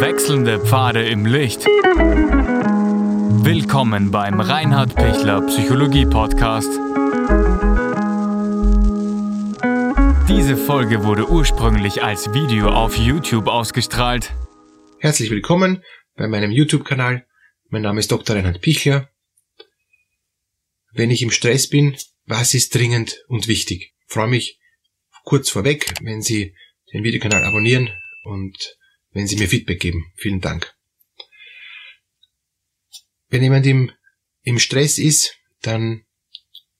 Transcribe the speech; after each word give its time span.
Wechselnde 0.00 0.58
Pfade 0.58 1.06
im 1.06 1.26
Licht. 1.26 1.66
Willkommen 3.44 4.10
beim 4.10 4.40
Reinhard 4.40 4.94
Pichler 4.94 5.46
Psychologie 5.46 6.06
Podcast. 6.06 6.70
Diese 10.26 10.56
Folge 10.56 11.04
wurde 11.04 11.28
ursprünglich 11.28 12.02
als 12.02 12.32
Video 12.32 12.70
auf 12.70 12.96
YouTube 12.96 13.46
ausgestrahlt. 13.46 14.32
Herzlich 15.00 15.30
willkommen 15.30 15.84
bei 16.16 16.28
meinem 16.28 16.50
YouTube-Kanal. 16.50 17.26
Mein 17.68 17.82
Name 17.82 18.00
ist 18.00 18.10
Dr. 18.10 18.36
Reinhard 18.36 18.62
Pichler. 18.62 19.10
Wenn 20.92 21.10
ich 21.10 21.20
im 21.20 21.30
Stress 21.30 21.68
bin, 21.68 21.94
was 22.24 22.54
ist 22.54 22.74
dringend 22.74 23.22
und 23.28 23.48
wichtig? 23.48 23.92
Ich 24.06 24.14
freue 24.14 24.28
mich 24.28 24.58
kurz 25.24 25.50
vorweg, 25.50 25.92
wenn 26.00 26.22
Sie 26.22 26.54
den 26.90 27.04
Videokanal 27.04 27.44
abonnieren 27.44 27.90
und 28.24 28.79
wenn 29.12 29.26
Sie 29.26 29.36
mir 29.36 29.48
Feedback 29.48 29.80
geben. 29.80 30.12
Vielen 30.16 30.40
Dank. 30.40 30.74
Wenn 33.28 33.42
jemand 33.42 33.66
im, 33.66 33.92
im 34.42 34.58
Stress 34.58 34.98
ist, 34.98 35.36
dann 35.62 36.04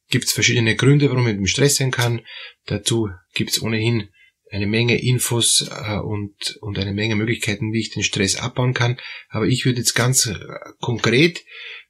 gibt 0.09 0.25
es 0.25 0.33
verschiedene 0.33 0.75
Gründe, 0.77 1.09
warum 1.11 1.27
er 1.27 1.35
im 1.35 1.47
Stress 1.47 1.77
sein 1.77 1.91
kann. 1.91 2.27
Dazu 2.67 3.09
gibt 3.35 3.51
es 3.51 3.63
ohnehin 3.63 4.11
eine 4.51 4.67
Menge 4.67 5.01
Infos 5.01 5.69
äh, 5.71 5.99
und, 5.99 6.57
und 6.61 6.79
eine 6.79 6.93
Menge 6.93 7.15
Möglichkeiten, 7.15 7.73
wie 7.73 7.81
ich 7.81 7.91
den 7.91 8.03
Stress 8.03 8.37
abbauen 8.37 8.75
kann. 8.75 8.99
Aber 9.29 9.47
ich 9.47 9.65
würde 9.65 9.79
jetzt 9.79 9.95
ganz 9.95 10.27
äh, 10.27 10.39
konkret, 10.81 11.45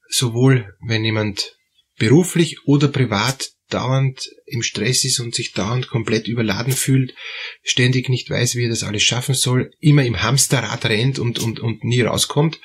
sowohl 0.09 0.77
wenn 0.87 1.05
jemand 1.05 1.57
beruflich 1.97 2.67
oder 2.67 2.89
privat 2.89 3.51
dauernd 3.73 4.31
im 4.47 4.63
Stress 4.63 5.05
ist 5.05 5.21
und 5.21 5.35
sich 5.35 5.53
dauernd 5.53 5.89
komplett 5.89 6.29
überladen 6.29 6.73
fühlt, 6.73 7.15
ständig 7.63 8.09
nicht 8.09 8.29
weiß, 8.29 8.57
wie 8.57 8.65
er 8.65 8.69
das 8.69 8.83
alles 8.83 9.03
schaffen 9.03 9.35
soll, 9.35 9.73
immer 9.81 10.05
im 10.05 10.23
Hamsterrad 10.23 10.85
rennt 10.87 11.19
und, 11.19 11.39
und, 11.39 11.61
und 11.61 11.85
nie 11.85 12.03
rauskommt. 12.03 12.61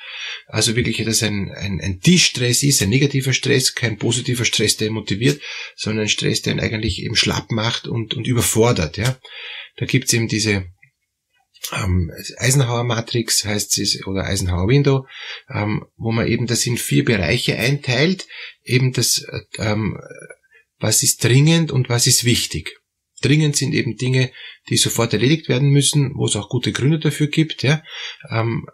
Also 0.46 0.76
wirklich, 0.76 1.02
dass 1.04 1.22
ein, 1.22 1.52
ein, 1.52 1.80
ein 1.80 2.00
Distress 2.00 2.62
ist, 2.62 2.82
ein 2.82 2.90
negativer 2.90 3.32
Stress, 3.32 3.74
kein 3.74 3.98
positiver 3.98 4.44
Stress, 4.44 4.76
der 4.76 4.90
motiviert, 4.90 5.40
sondern 5.76 6.06
ein 6.06 6.08
Stress, 6.08 6.42
der 6.42 6.54
ihn 6.54 6.60
eigentlich 6.60 7.02
eben 7.02 7.16
schlapp 7.16 7.50
macht 7.50 7.86
und, 7.86 8.14
und 8.14 8.26
überfordert. 8.26 8.96
Ja. 8.96 9.18
Da 9.76 9.86
gibt's 9.86 10.12
eben 10.12 10.28
diese 10.28 10.66
ähm, 11.72 12.12
Eisenhower 12.38 12.84
Matrix 12.84 13.44
heißt 13.44 13.78
es 13.78 14.06
oder 14.06 14.24
Eisenhower 14.24 14.68
Window, 14.68 15.06
ähm, 15.48 15.86
wo 15.96 16.12
man 16.12 16.26
eben 16.26 16.46
das 16.46 16.66
in 16.66 16.76
vier 16.76 17.04
Bereiche 17.04 17.56
einteilt, 17.56 18.26
eben 18.62 18.92
das 18.92 19.24
ähm, 19.58 19.98
was 20.78 21.02
ist 21.02 21.24
dringend 21.24 21.70
und 21.70 21.88
was 21.88 22.06
ist 22.06 22.24
wichtig. 22.24 22.78
Dringend 23.22 23.56
sind 23.56 23.72
eben 23.72 23.96
Dinge, 23.96 24.30
die 24.68 24.76
sofort 24.76 25.12
erledigt 25.12 25.48
werden 25.48 25.70
müssen, 25.70 26.12
wo 26.14 26.26
es 26.26 26.36
auch 26.36 26.48
gute 26.48 26.72
Gründe 26.72 26.98
dafür 26.98 27.28
gibt. 27.28 27.62
Ja. 27.62 27.82
Ähm, 28.30 28.66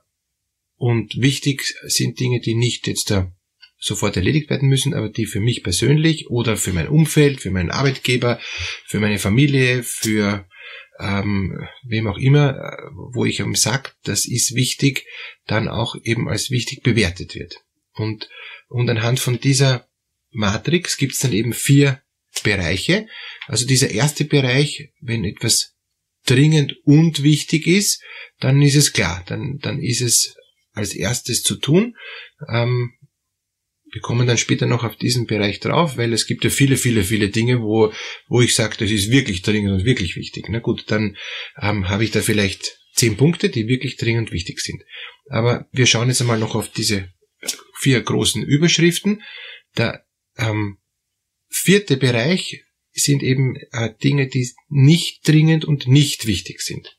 und 0.77 1.17
wichtig 1.17 1.75
sind 1.85 2.19
Dinge, 2.19 2.41
die 2.41 2.55
nicht 2.55 2.87
jetzt 2.89 3.11
da 3.11 3.33
sofort 3.79 4.17
erledigt 4.17 4.51
werden 4.51 4.69
müssen, 4.69 4.95
aber 4.95 5.09
die 5.09 5.27
für 5.27 5.41
mich 5.41 5.63
persönlich 5.63 6.29
oder 6.29 6.57
für 6.57 6.73
mein 6.73 6.89
Umfeld, 6.89 7.41
für 7.41 7.51
meinen 7.51 7.71
Arbeitgeber, 7.71 8.41
für 8.87 9.01
meine 9.01 9.19
Familie, 9.19 9.83
für 9.83 10.47
ähm, 10.99 11.67
wem 11.85 12.07
auch 12.07 12.19
immer, 12.19 12.51
äh, 12.51 12.91
wo 13.13 13.25
ich 13.25 13.41
ihm 13.41 13.55
sage, 13.55 13.91
das 14.05 14.27
ist 14.27 14.55
wichtig, 14.55 15.07
dann 15.47 15.69
auch 15.69 15.97
eben 16.05 16.29
als 16.29 16.51
wichtig 16.51 16.83
bewertet 16.83 17.35
wird. 17.35 17.57
Und, 17.95 18.29
und 18.69 18.89
anhand 18.89 19.21
von 19.21 19.41
dieser 19.41 19.89
Matrix 20.33 20.97
gibt 20.97 21.15
es 21.15 21.21
dann 21.21 21.33
eben 21.33 21.53
vier 21.53 22.03
Bereiche. 22.43 23.07
Also 23.47 23.67
dieser 23.67 23.91
erste 23.91 24.25
Bereich, 24.25 24.91
wenn 25.01 25.25
etwas 25.25 25.75
dringend 26.27 26.77
und 26.85 27.23
wichtig 27.23 27.67
ist, 27.67 28.03
dann 28.41 28.63
ist 28.63 28.77
es 28.77 28.93
klar, 28.93 29.23
dann, 29.27 29.59
dann 29.61 29.81
ist 29.81 30.01
es 30.01 30.37
als 30.73 30.95
erstes 30.95 31.43
zu 31.43 31.57
tun. 31.57 31.97
Ähm, 32.49 32.93
wir 33.93 34.01
kommen 34.01 34.27
dann 34.27 34.39
später 34.39 34.67
noch 34.67 34.85
auf 34.85 34.97
diesen 34.97 35.27
Bereich 35.27 35.61
drauf, 35.61 35.99
weil 35.99 36.15
es 36.15 36.27
gibt 36.27 36.45
ja 36.45 36.51
viele, 36.51 36.79
viele, 36.79 37.05
viele 37.05 37.29
Dinge, 37.29 37.61
wo, 37.61 37.93
wo 38.27 38.41
ich 38.41 38.55
sage, 38.55 38.77
das 38.79 38.91
ist 38.91 39.11
wirklich 39.11 39.43
dringend 39.43 39.73
und 39.73 39.85
wirklich 39.85 40.17
wichtig. 40.17 40.47
Na 40.49 40.61
gut, 40.61 40.85
dann 40.91 41.17
ähm, 41.61 41.91
habe 41.91 42.05
ich 42.05 42.11
da 42.11 42.23
vielleicht 42.23 42.79
zehn 42.95 43.19
Punkte, 43.19 43.51
die 43.51 43.69
wirklich 43.69 43.97
dringend 43.97 44.33
wichtig 44.33 44.61
sind. 44.61 44.83
Aber 45.29 45.69
wir 45.73 45.87
schauen 45.87 46.09
jetzt 46.09 46.23
einmal 46.23 46.39
noch 46.39 46.55
auf 46.55 46.71
diese 46.71 47.11
vier 47.79 48.01
großen 48.01 48.43
Überschriften. 48.43 49.23
Der 49.77 50.05
ähm, 50.37 50.79
vierte 51.49 51.97
Bereich 51.97 52.63
sind 52.93 53.23
eben 53.23 53.57
äh, 53.73 53.95
Dinge, 54.03 54.29
die 54.29 54.51
nicht 54.69 55.27
dringend 55.27 55.65
und 55.65 55.87
nicht 55.87 56.27
wichtig 56.27 56.61
sind. 56.61 56.97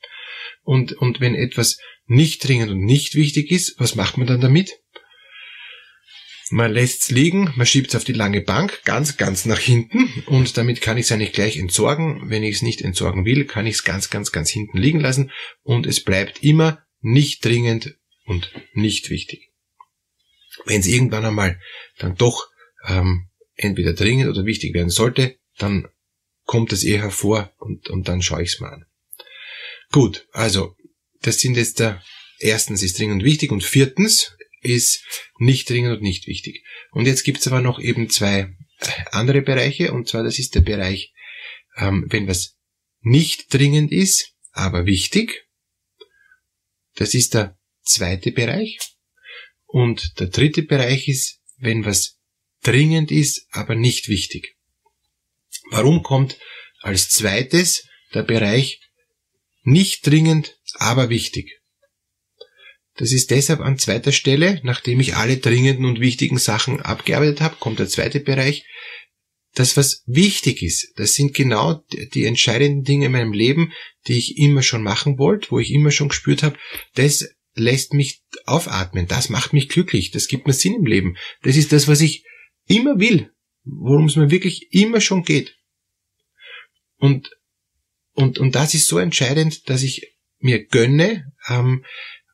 Und, 0.63 0.93
und 0.93 1.19
wenn 1.19 1.35
etwas 1.35 1.77
nicht 2.05 2.47
dringend 2.47 2.71
und 2.71 2.83
nicht 2.83 3.15
wichtig 3.15 3.51
ist, 3.51 3.79
was 3.79 3.95
macht 3.95 4.17
man 4.17 4.27
dann 4.27 4.41
damit? 4.41 4.79
Man 6.49 6.71
lässt 6.71 7.03
es 7.03 7.11
liegen, 7.11 7.51
man 7.55 7.65
schiebt 7.65 7.89
es 7.89 7.95
auf 7.95 8.03
die 8.03 8.13
lange 8.13 8.41
Bank, 8.41 8.81
ganz, 8.83 9.17
ganz 9.17 9.45
nach 9.45 9.59
hinten 9.59 10.23
und 10.27 10.57
damit 10.57 10.81
kann 10.81 10.97
ich 10.97 11.05
es 11.05 11.11
eigentlich 11.11 11.31
gleich 11.31 11.57
entsorgen. 11.57 12.29
Wenn 12.29 12.43
ich 12.43 12.57
es 12.57 12.61
nicht 12.61 12.81
entsorgen 12.81 13.25
will, 13.25 13.45
kann 13.45 13.65
ich 13.65 13.75
es 13.75 13.83
ganz, 13.83 14.09
ganz, 14.09 14.31
ganz 14.31 14.49
hinten 14.49 14.77
liegen 14.77 14.99
lassen 14.99 15.31
und 15.63 15.87
es 15.87 16.03
bleibt 16.03 16.43
immer 16.43 16.83
nicht 17.01 17.43
dringend 17.43 17.95
und 18.25 18.51
nicht 18.73 19.09
wichtig. 19.09 19.51
Wenn 20.65 20.81
es 20.81 20.87
irgendwann 20.87 21.25
einmal 21.25 21.59
dann 21.97 22.15
doch 22.15 22.47
ähm, 22.87 23.29
entweder 23.55 23.93
dringend 23.93 24.29
oder 24.29 24.45
wichtig 24.45 24.73
werden 24.73 24.89
sollte, 24.89 25.37
dann 25.57 25.87
kommt 26.45 26.73
es 26.73 26.83
eher 26.83 27.01
hervor 27.01 27.53
und, 27.57 27.89
und 27.89 28.07
dann 28.07 28.21
schaue 28.21 28.43
ich 28.43 28.53
es 28.53 28.59
mal 28.59 28.73
an. 28.73 28.85
Gut, 29.91 30.27
also 30.31 30.75
das 31.21 31.39
sind 31.39 31.55
jetzt 31.55 31.79
der 31.79 32.01
erstens 32.39 32.83
ist 32.83 32.99
dringend 32.99 33.23
wichtig 33.23 33.51
und 33.51 33.63
viertens 33.63 34.35
ist 34.61 35.03
nicht 35.37 35.69
dringend 35.69 35.97
und 35.97 36.01
nicht 36.01 36.27
wichtig. 36.27 36.63
Und 36.91 37.05
jetzt 37.05 37.23
gibt's 37.23 37.47
aber 37.47 37.61
noch 37.61 37.79
eben 37.79 38.09
zwei 38.09 38.55
andere 39.11 39.41
Bereiche 39.41 39.93
und 39.93 40.07
zwar 40.07 40.23
das 40.23 40.39
ist 40.39 40.55
der 40.55 40.61
Bereich, 40.61 41.13
ähm, 41.77 42.05
wenn 42.09 42.27
was 42.27 42.57
nicht 43.01 43.53
dringend 43.53 43.91
ist, 43.91 44.33
aber 44.51 44.85
wichtig. 44.85 45.47
Das 46.95 47.13
ist 47.13 47.33
der 47.33 47.57
zweite 47.81 48.31
Bereich. 48.31 48.79
Und 49.65 50.19
der 50.19 50.27
dritte 50.27 50.63
Bereich 50.63 51.07
ist, 51.07 51.41
wenn 51.57 51.85
was 51.85 52.19
dringend 52.63 53.11
ist, 53.11 53.47
aber 53.51 53.75
nicht 53.75 54.07
wichtig. 54.09 54.55
Warum 55.69 56.03
kommt 56.03 56.37
als 56.81 57.09
zweites 57.09 57.87
der 58.13 58.23
Bereich 58.23 58.79
nicht 59.63 60.05
dringend, 60.05 60.57
aber 60.75 61.09
wichtig? 61.09 61.59
Das 62.95 63.11
ist 63.11 63.31
deshalb 63.31 63.59
an 63.59 63.79
zweiter 63.79 64.11
Stelle, 64.11 64.59
nachdem 64.63 64.99
ich 64.99 65.15
alle 65.15 65.37
dringenden 65.37 65.85
und 65.85 65.99
wichtigen 65.99 66.37
Sachen 66.37 66.79
abgearbeitet 66.81 67.41
habe, 67.41 67.55
kommt 67.59 67.79
der 67.79 67.87
zweite 67.87 68.19
Bereich. 68.19 68.65
Das, 69.55 69.77
was 69.77 70.03
wichtig 70.05 70.63
ist, 70.63 70.93
das 70.95 71.13
sind 71.13 71.33
genau 71.33 71.83
die 72.13 72.25
entscheidenden 72.25 72.83
Dinge 72.83 73.07
in 73.07 73.11
meinem 73.11 73.33
Leben, 73.33 73.71
die 74.07 74.17
ich 74.17 74.37
immer 74.37 74.63
schon 74.63 74.83
machen 74.83 75.17
wollte, 75.17 75.51
wo 75.51 75.59
ich 75.59 75.71
immer 75.71 75.91
schon 75.91 76.09
gespürt 76.09 76.43
habe, 76.43 76.57
das 76.95 77.29
lässt 77.55 77.93
mich 77.93 78.21
aufatmen, 78.45 79.07
das 79.07 79.29
macht 79.29 79.53
mich 79.53 79.69
glücklich, 79.69 80.11
das 80.11 80.27
gibt 80.27 80.47
mir 80.47 80.53
Sinn 80.53 80.73
im 80.73 80.85
Leben. 80.85 81.17
Das 81.43 81.55
ist 81.55 81.71
das, 81.71 81.87
was 81.87 82.01
ich 82.01 82.25
immer 82.73 82.99
will, 82.99 83.31
worum 83.63 84.05
es 84.05 84.15
mir 84.15 84.31
wirklich 84.31 84.73
immer 84.73 85.01
schon 85.01 85.23
geht. 85.23 85.55
Und, 86.97 87.29
und, 88.13 88.39
und 88.39 88.55
das 88.55 88.73
ist 88.73 88.87
so 88.87 88.97
entscheidend, 88.97 89.69
dass 89.69 89.83
ich 89.83 90.13
mir 90.39 90.65
gönne, 90.65 91.33
ähm, 91.47 91.85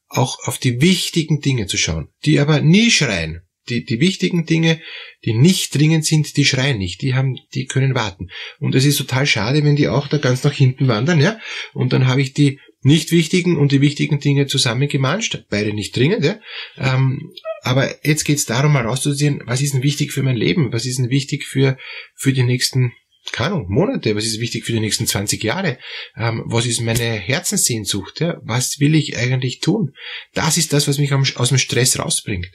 auch 0.08 0.40
auf 0.48 0.58
die 0.58 0.82
wichtigen 0.82 1.40
Dinge 1.40 1.68
zu 1.68 1.78
schauen, 1.78 2.10
die 2.26 2.40
aber 2.40 2.62
nie 2.62 2.90
schreien. 2.90 3.42
Die, 3.70 3.86
die 3.86 4.00
wichtigen 4.00 4.48
Dinge, 4.48 4.82
die 5.26 5.34
nicht 5.34 5.76
dringend 5.76 6.04
sind, 6.04 6.36
die 6.38 6.46
schreien 6.46 6.80
nicht, 6.80 7.04
die 7.04 7.14
haben, 7.14 7.38
die 7.54 7.66
können 7.66 7.94
warten. 7.94 8.30
Und 8.60 8.74
es 8.74 8.84
ist 8.84 8.98
total 8.98 9.28
schade, 9.28 9.64
wenn 9.64 9.76
die 9.76 9.88
auch 9.88 10.08
da 10.08 10.18
ganz 10.18 10.44
nach 10.44 10.54
hinten 10.54 10.88
wandern, 10.88 11.22
ja. 11.22 11.40
Und 11.74 11.94
dann 11.94 12.08
habe 12.08 12.24
ich 12.24 12.34
die 12.34 12.60
nicht 12.82 13.12
wichtigen 13.12 13.58
und 13.58 13.72
die 13.72 13.82
wichtigen 13.82 14.20
Dinge 14.20 14.48
zusammengemanscht, 14.48 15.46
beide 15.50 15.74
nicht 15.74 15.96
dringend, 15.96 16.24
ja. 16.24 16.40
Ähm, 16.78 17.34
aber 17.62 18.06
jetzt 18.06 18.24
geht 18.24 18.38
es 18.38 18.46
darum, 18.46 18.74
mal 18.74 18.86
rauszusehen, 18.86 19.42
was 19.46 19.62
ist 19.62 19.74
denn 19.74 19.84
wichtig 19.84 20.14
für 20.14 20.24
mein 20.24 20.38
Leben? 20.38 20.72
Was 20.72 20.86
ist 20.86 20.98
denn 20.98 21.10
wichtig 21.10 21.46
für, 21.46 21.78
für 22.16 22.32
die 22.32 22.44
nächsten, 22.44 22.94
keine 23.32 23.56
Ahnung, 23.56 23.66
Monate? 23.70 24.16
Was 24.16 24.26
ist 24.26 24.40
wichtig 24.40 24.66
für 24.66 24.72
die 24.72 24.80
nächsten 24.80 25.08
20 25.08 25.44
Jahre? 25.44 25.78
Ähm, 26.16 26.44
was 26.46 26.66
ist 26.66 26.80
meine 26.80 27.04
Herzenssehnsucht? 27.04 28.22
Ja? 28.22 28.40
Was 28.44 28.80
will 28.80 28.96
ich 28.96 29.18
eigentlich 29.18 29.60
tun? 29.60 29.94
Das 30.34 30.58
ist 30.58 30.72
das, 30.72 30.88
was 30.88 31.00
mich 31.00 31.12
aus 31.14 31.50
dem 31.50 31.58
Stress 31.58 32.00
rausbringt. 32.00 32.52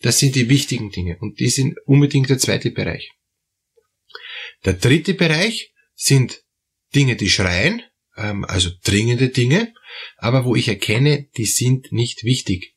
Das 0.00 0.18
sind 0.18 0.34
die 0.34 0.48
wichtigen 0.48 0.90
Dinge 0.90 1.18
und 1.20 1.38
die 1.38 1.48
sind 1.48 1.76
unbedingt 1.84 2.30
der 2.30 2.38
zweite 2.38 2.70
Bereich. 2.70 3.12
Der 4.64 4.74
dritte 4.74 5.14
Bereich 5.14 5.72
sind 5.94 6.42
Dinge, 6.94 7.16
die 7.16 7.30
schreien, 7.30 7.82
ähm, 8.16 8.44
also 8.44 8.70
dringende 8.84 9.28
Dinge, 9.28 9.72
aber 10.16 10.44
wo 10.44 10.54
ich 10.56 10.68
erkenne, 10.68 11.28
die 11.36 11.46
sind 11.46 11.92
nicht 11.92 12.24
wichtig. 12.24 12.74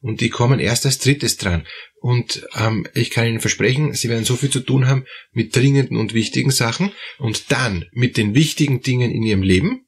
Und 0.00 0.20
die 0.20 0.30
kommen 0.30 0.60
erst 0.60 0.86
als 0.86 0.98
drittes 0.98 1.36
dran. 1.36 1.66
Und 2.00 2.46
ähm, 2.54 2.86
ich 2.94 3.10
kann 3.10 3.26
Ihnen 3.26 3.40
versprechen, 3.40 3.94
Sie 3.94 4.08
werden 4.08 4.24
so 4.24 4.36
viel 4.36 4.50
zu 4.50 4.60
tun 4.60 4.86
haben 4.86 5.06
mit 5.32 5.56
dringenden 5.56 5.96
und 5.96 6.14
wichtigen 6.14 6.50
Sachen 6.50 6.92
und 7.18 7.50
dann 7.50 7.86
mit 7.92 8.16
den 8.16 8.34
wichtigen 8.34 8.82
Dingen 8.82 9.10
in 9.10 9.22
Ihrem 9.22 9.42
Leben, 9.42 9.86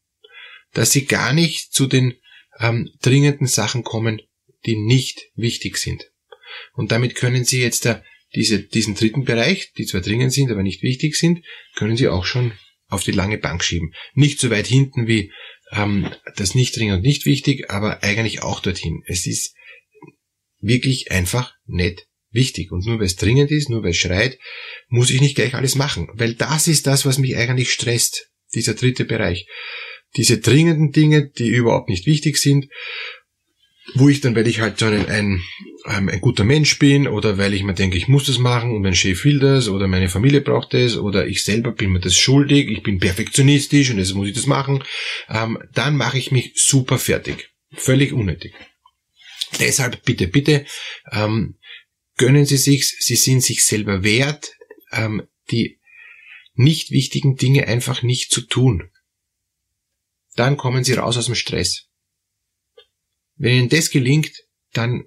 dass 0.72 0.90
Sie 0.90 1.04
gar 1.04 1.32
nicht 1.32 1.72
zu 1.72 1.86
den 1.86 2.14
ähm, 2.58 2.90
dringenden 3.02 3.46
Sachen 3.46 3.84
kommen, 3.84 4.20
die 4.66 4.76
nicht 4.76 5.30
wichtig 5.34 5.76
sind. 5.76 6.10
Und 6.72 6.90
damit 6.90 7.14
können 7.14 7.44
Sie 7.44 7.60
jetzt 7.60 7.84
da 7.84 8.02
diese, 8.34 8.60
diesen 8.60 8.94
dritten 8.94 9.24
Bereich, 9.24 9.72
die 9.74 9.86
zwar 9.86 10.00
dringend 10.00 10.32
sind, 10.32 10.50
aber 10.50 10.62
nicht 10.62 10.82
wichtig 10.82 11.16
sind, 11.16 11.44
können 11.76 11.96
Sie 11.96 12.08
auch 12.08 12.24
schon 12.24 12.52
auf 12.88 13.04
die 13.04 13.12
lange 13.12 13.38
Bank 13.38 13.62
schieben. 13.62 13.92
Nicht 14.14 14.40
so 14.40 14.50
weit 14.50 14.66
hinten 14.66 15.06
wie 15.06 15.32
ähm, 15.72 16.10
das 16.36 16.54
nicht 16.54 16.76
dringend 16.76 16.96
und 16.96 17.02
nicht 17.02 17.26
wichtig, 17.26 17.70
aber 17.70 18.02
eigentlich 18.02 18.42
auch 18.42 18.60
dorthin. 18.60 19.02
Es 19.06 19.26
ist 19.26 19.54
wirklich 20.60 21.12
einfach 21.12 21.54
nicht 21.66 22.06
wichtig. 22.30 22.72
Und 22.72 22.84
nur 22.86 22.98
weil 22.98 23.06
es 23.06 23.16
dringend 23.16 23.50
ist, 23.50 23.68
nur 23.68 23.82
weil 23.82 23.90
es 23.90 23.96
schreit, 23.96 24.38
muss 24.88 25.10
ich 25.10 25.20
nicht 25.20 25.36
gleich 25.36 25.54
alles 25.54 25.74
machen. 25.74 26.08
Weil 26.14 26.34
das 26.34 26.68
ist 26.68 26.86
das, 26.86 27.04
was 27.04 27.18
mich 27.18 27.36
eigentlich 27.36 27.72
stresst. 27.72 28.30
Dieser 28.54 28.74
dritte 28.74 29.04
Bereich. 29.04 29.46
Diese 30.16 30.38
dringenden 30.38 30.90
Dinge, 30.90 31.28
die 31.28 31.48
überhaupt 31.48 31.90
nicht 31.90 32.06
wichtig 32.06 32.38
sind, 32.38 32.66
wo 33.94 34.08
ich 34.08 34.20
dann, 34.20 34.34
weil 34.34 34.46
ich 34.46 34.60
halt 34.60 34.78
so 34.78 34.86
ein, 34.86 35.06
ein, 35.06 35.42
ähm, 35.86 36.08
ein 36.08 36.20
guter 36.20 36.44
Mensch 36.44 36.78
bin 36.78 37.08
oder 37.08 37.38
weil 37.38 37.54
ich 37.54 37.62
mir 37.62 37.74
denke, 37.74 37.96
ich 37.96 38.08
muss 38.08 38.26
das 38.26 38.38
machen 38.38 38.72
und 38.74 38.82
mein 38.82 38.94
Chef 38.94 39.24
will 39.24 39.38
das 39.38 39.68
oder 39.68 39.88
meine 39.88 40.08
Familie 40.08 40.40
braucht 40.40 40.74
das 40.74 40.96
oder 40.96 41.26
ich 41.26 41.44
selber 41.44 41.72
bin 41.72 41.92
mir 41.92 42.00
das 42.00 42.16
schuldig, 42.16 42.68
ich 42.70 42.82
bin 42.82 42.98
perfektionistisch 42.98 43.90
und 43.90 43.96
deshalb 43.96 44.18
muss 44.18 44.28
ich 44.28 44.34
das 44.34 44.46
machen, 44.46 44.84
ähm, 45.28 45.58
dann 45.72 45.96
mache 45.96 46.18
ich 46.18 46.30
mich 46.30 46.52
super 46.54 46.98
fertig. 46.98 47.50
Völlig 47.72 48.12
unnötig. 48.12 48.54
Deshalb 49.60 50.04
bitte, 50.04 50.28
bitte, 50.28 50.66
ähm, 51.12 51.56
gönnen 52.16 52.44
Sie 52.44 52.56
sich, 52.56 52.96
Sie 53.00 53.16
sind 53.16 53.42
sich 53.42 53.64
selber 53.64 54.02
wert, 54.02 54.52
ähm, 54.92 55.22
die 55.50 55.78
nicht 56.54 56.90
wichtigen 56.90 57.36
Dinge 57.36 57.68
einfach 57.68 58.02
nicht 58.02 58.32
zu 58.32 58.42
tun. 58.42 58.90
Dann 60.34 60.56
kommen 60.56 60.84
Sie 60.84 60.94
raus 60.94 61.16
aus 61.16 61.26
dem 61.26 61.34
Stress. 61.34 61.87
Wenn 63.38 63.54
Ihnen 63.54 63.68
das 63.68 63.90
gelingt, 63.90 64.44
dann 64.72 65.04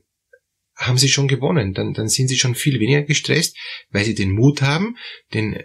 haben 0.76 0.98
Sie 0.98 1.10
schon 1.10 1.28
gewonnen, 1.28 1.74
dann, 1.74 1.94
dann 1.94 2.10
sind 2.10 2.28
Sie 2.28 2.38
schon 2.38 2.56
viel 2.56 2.80
weniger 2.80 3.04
gestresst, 3.04 3.56
weil 3.92 4.06
Sie 4.06 4.16
den 4.16 4.32
Mut 4.32 4.62
haben, 4.62 4.98
den, 5.34 5.60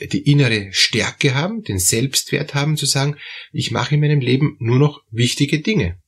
die 0.00 0.30
innere 0.30 0.72
Stärke 0.72 1.34
haben, 1.34 1.62
den 1.62 1.78
Selbstwert 1.78 2.54
haben 2.54 2.76
zu 2.76 2.86
sagen, 2.86 3.16
ich 3.52 3.70
mache 3.70 3.96
in 3.96 4.00
meinem 4.00 4.20
Leben 4.20 4.56
nur 4.60 4.78
noch 4.78 5.02
wichtige 5.10 5.60
Dinge. 5.60 5.98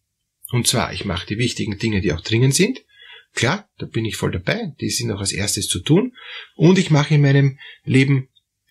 Und 0.50 0.66
zwar, 0.66 0.92
ich 0.92 1.04
mache 1.04 1.26
die 1.26 1.38
wichtigen 1.38 1.78
Dinge, 1.78 2.00
die 2.00 2.12
auch 2.12 2.20
dringend 2.20 2.54
sind. 2.54 2.84
Klar, 3.34 3.68
da 3.78 3.86
bin 3.86 4.04
ich 4.04 4.16
voll 4.16 4.30
dabei, 4.30 4.74
die 4.80 4.90
sind 4.90 5.10
auch 5.10 5.20
als 5.20 5.32
erstes 5.32 5.66
zu 5.66 5.80
tun. 5.80 6.14
Und 6.54 6.78
ich 6.78 6.90
mache 6.90 7.14
in 7.14 7.22
meinem 7.22 7.58
Leben 7.84 8.28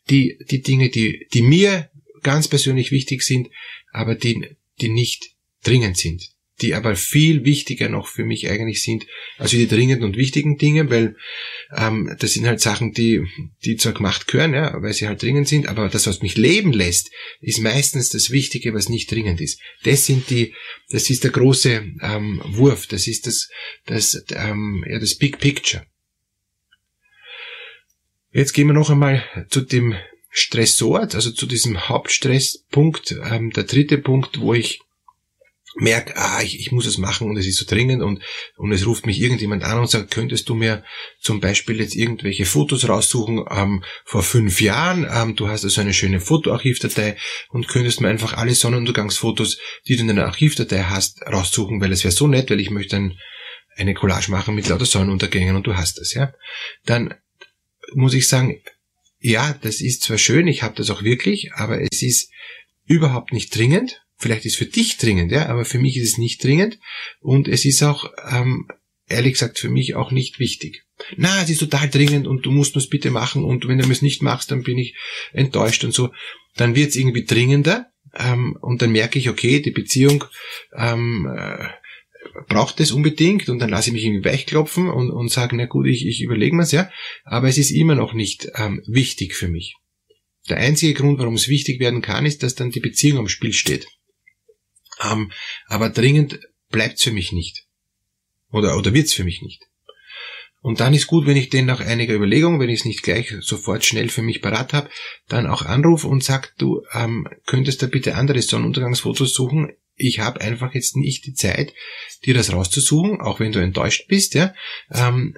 die, 0.09 0.38
die 0.49 0.61
Dinge, 0.61 0.89
die, 0.89 1.27
die 1.33 1.41
mir 1.41 1.89
ganz 2.21 2.47
persönlich 2.47 2.91
wichtig 2.91 3.23
sind, 3.23 3.49
aber 3.91 4.15
die, 4.15 4.55
die 4.79 4.89
nicht 4.89 5.31
dringend 5.63 5.97
sind, 5.97 6.31
die 6.62 6.75
aber 6.75 6.96
viel 6.96 7.44
wichtiger 7.46 7.90
noch 7.90 8.08
für 8.08 8.24
mich 8.24 8.50
eigentlich 8.50 8.84
sind, 8.84 9.06
also 9.38 9.58
die 9.58 9.68
dringenden 9.68 10.06
und 10.06 10.18
wichtigen 10.18 10.58
Dinge, 10.58 10.90
weil 10.90 11.16
ähm, 11.75 12.16
das 12.19 12.34
sind 12.34 12.46
halt 12.46 12.62
Sachen, 12.62 12.92
die, 12.92 13.22
die 13.66 13.78
zwar 13.78 13.94
gemacht 13.94 14.28
gehören, 14.28 14.54
ja, 14.54 14.81
weil 14.81 14.94
sie 14.94 15.08
halt 15.08 15.22
dringend 15.22 15.48
sind, 15.48 15.68
aber 15.68 15.90
das, 15.90 16.08
was 16.08 16.22
mich 16.22 16.38
leben 16.38 16.74
lässt, 16.74 17.12
ist 17.40 17.60
meistens 17.60 18.10
das 18.10 18.30
Wichtige, 18.30 18.74
was 18.74 18.90
nicht 18.90 19.12
dringend 19.12 19.42
ist. 19.42 19.60
Das 19.84 20.06
sind 20.06 20.30
die, 20.30 20.54
das 20.90 21.10
ist 21.10 21.24
der 21.24 21.31
große 21.31 21.84
ähm, 22.02 22.42
Wurf, 22.46 22.88
das 22.88 23.08
ist 23.08 23.28
das, 23.28 23.50
das, 23.86 24.24
ähm, 24.31 24.86
ja, 24.88 25.00
das 25.00 25.16
Big 25.16 25.40
Picture. 25.40 25.86
Jetzt 28.34 28.54
gehen 28.54 28.68
wir 28.68 28.74
noch 28.74 28.90
einmal 28.90 29.25
zu 29.50 29.62
dem 29.62 29.96
Stressort, 30.30 31.16
also 31.16 31.31
zu 31.31 31.46
diesem 31.46 31.90
Hauptstresspunkt, 31.90 33.12
ähm, 33.30 33.52
der 33.52 33.66
dritte 33.66 33.98
Punkt, 33.98 34.40
wo 34.40 34.54
ich 34.54 34.80
merke, 35.75 36.18
ah, 36.18 36.41
ich, 36.41 36.59
ich 36.59 36.71
muss 36.71 36.85
es 36.85 36.97
machen 36.97 37.29
und 37.29 37.38
es 37.38 37.47
ist 37.47 37.57
so 37.57 37.65
dringend 37.65 38.03
und, 38.03 38.21
und 38.57 38.71
es 38.71 38.85
ruft 38.85 39.06
mich 39.06 39.21
irgendjemand 39.21 39.63
an 39.63 39.79
und 39.79 39.89
sagt, 39.89 40.12
könntest 40.12 40.50
du 40.50 40.56
mir 40.56 40.83
zum 41.19 41.39
Beispiel 41.39 41.79
jetzt 41.79 41.95
irgendwelche 41.95 42.45
Fotos 42.45 42.88
raussuchen 42.89 43.45
ähm, 43.50 43.83
vor 44.03 44.23
fünf 44.23 44.59
Jahren, 44.59 45.07
ähm, 45.09 45.35
du 45.35 45.47
hast 45.47 45.63
also 45.63 45.81
eine 45.81 45.94
schöne 45.94 46.19
Fotoarchivdatei 46.19 47.15
und 47.50 47.68
könntest 47.68 48.01
mir 48.01 48.09
einfach 48.09 48.33
alle 48.33 48.53
Sonnenuntergangsfotos, 48.53 49.59
die 49.88 49.95
du 49.95 50.01
in 50.01 50.07
deiner 50.07 50.25
Archivdatei 50.25 50.83
hast, 50.83 51.21
raussuchen, 51.21 51.79
weil 51.79 51.91
es 51.91 52.03
wäre 52.03 52.12
so 52.12 52.27
nett, 52.27 52.50
weil 52.50 52.59
ich 52.59 52.69
möchte 52.69 52.97
ein, 52.97 53.17
eine 53.77 53.94
Collage 53.94 54.29
machen 54.31 54.56
mit 54.56 54.67
lauter 54.67 54.85
Sonnenuntergängen 54.85 55.56
und 55.56 55.67
du 55.67 55.75
hast 55.75 56.00
das, 56.00 56.13
ja. 56.13 56.33
Dann 56.85 57.13
muss 57.94 58.13
ich 58.13 58.27
sagen, 58.27 58.62
ja, 59.19 59.57
das 59.62 59.79
ist 59.79 60.03
zwar 60.03 60.17
schön, 60.17 60.47
ich 60.47 60.63
habe 60.63 60.75
das 60.75 60.89
auch 60.89 61.03
wirklich, 61.03 61.53
aber 61.53 61.79
es 61.81 62.01
ist 62.01 62.29
überhaupt 62.85 63.31
nicht 63.31 63.56
dringend 63.56 64.00
Vielleicht 64.21 64.45
ist 64.45 64.56
für 64.56 64.65
dich 64.65 64.97
dringend, 64.97 65.31
ja, 65.31 65.47
aber 65.47 65.65
für 65.65 65.79
mich 65.79 65.97
ist 65.97 66.12
es 66.12 66.18
nicht 66.18 66.44
dringend 66.44 66.77
und 67.19 67.47
es 67.47 67.65
ist 67.65 67.81
auch, 67.81 68.12
ähm, 68.31 68.68
ehrlich 69.07 69.33
gesagt, 69.33 69.57
für 69.57 69.69
mich 69.69 69.95
auch 69.95 70.12
nicht 70.12 70.39
wichtig. 70.39 70.83
Na, 71.18 71.41
es 71.41 71.50
ist 71.50 71.59
total 71.59 71.89
dringend 71.89 72.27
und 72.27 72.45
du 72.45 72.51
musst 72.51 72.75
es 72.75 72.88
bitte 72.88 73.09
machen 73.09 73.44
und 73.44 73.68
wenn 73.68 73.79
du 73.79 73.89
es 73.89 74.03
nicht 74.03 74.21
machst, 74.21 74.51
dann 74.51 74.62
bin 74.62 74.77
ich 74.77 74.95
enttäuscht 75.33 75.83
und 75.83 75.94
so. 75.94 76.12
Dann 76.56 76.75
wird 76.75 76.89
es 76.89 76.95
irgendwie 76.95 77.25
dringender 77.25 77.88
ähm, 78.15 78.57
und 78.62 78.83
dann 78.83 78.91
merke 78.91 79.18
ich, 79.18 79.27
okay, 79.27 79.59
die 79.59 79.71
Beziehung 79.71 80.24
ähm, 80.77 81.27
äh, 81.35 81.69
braucht 82.47 82.79
es 82.79 82.91
unbedingt 82.91 83.50
und 83.50 83.57
dann 83.57 83.69
lasse 83.69 83.89
ich 83.89 83.94
mich 83.94 84.06
irgendwie 84.06 84.29
weichklopfen 84.29 84.89
und, 84.89 85.09
und 85.09 85.31
sage, 85.31 85.56
na 85.56 85.65
gut, 85.65 85.88
ich, 85.88 86.06
ich 86.06 86.21
überlege 86.21 86.56
mir's, 86.56 86.71
ja, 86.71 86.91
aber 87.24 87.47
es 87.47 87.57
ist 87.57 87.71
immer 87.71 87.95
noch 87.95 88.13
nicht 88.13 88.47
ähm, 88.56 88.83
wichtig 88.85 89.35
für 89.35 89.47
mich. 89.47 89.75
Der 90.50 90.57
einzige 90.57 90.94
Grund, 90.94 91.19
warum 91.19 91.35
es 91.35 91.47
wichtig 91.47 91.79
werden 91.79 92.01
kann, 92.01 92.25
ist, 92.25 92.44
dass 92.44 92.56
dann 92.56 92.71
die 92.71 92.79
Beziehung 92.79 93.19
am 93.19 93.27
Spiel 93.27 93.53
steht. 93.53 93.88
Ähm, 95.03 95.31
aber 95.68 95.89
dringend 95.89 96.39
bleibt's 96.69 97.03
für 97.03 97.12
mich 97.12 97.31
nicht. 97.31 97.65
Oder, 98.51 98.77
oder 98.77 98.94
wird's 98.94 99.13
für 99.13 99.24
mich 99.24 99.42
nicht. 99.42 99.68
Und 100.62 100.80
dann 100.80 100.94
ist 100.94 101.07
gut, 101.07 101.25
wenn 101.25 101.38
ich 101.38 101.50
den 101.50 101.65
nach 101.65 101.80
einiger 101.80 102.13
Überlegung, 102.13 102.59
wenn 102.59 102.69
ich 102.69 102.81
es 102.81 102.86
nicht 102.86 103.01
gleich 103.01 103.33
sofort 103.42 103.83
schnell 103.83 104.09
für 104.09 104.21
mich 104.21 104.44
parat 104.44 104.74
habe, 104.74 104.89
dann 105.27 105.48
auch 105.48 105.63
anrufe 105.63 106.07
und 106.07 106.24
sag, 106.24 106.56
du 106.57 106.83
ähm, 106.94 107.27
könntest 107.48 107.81
da 107.81 107.88
bitte 107.88 108.15
andere 108.15 108.42
Sonnenuntergangsfotos 108.42 109.33
suchen. 109.33 109.71
Ich 109.95 110.19
habe 110.19 110.42
einfach 110.42 110.75
jetzt 110.75 110.95
nicht 110.95 111.25
die 111.25 111.33
Zeit, 111.33 111.74
dir 112.25 112.36
das 112.36 112.53
rauszusuchen, 112.53 113.21
auch 113.21 113.39
wenn 113.39 113.51
du 113.51 113.59
enttäuscht 113.59 114.07
bist. 114.07 114.36
Ja, 114.36 114.53
ähm, 114.92 115.36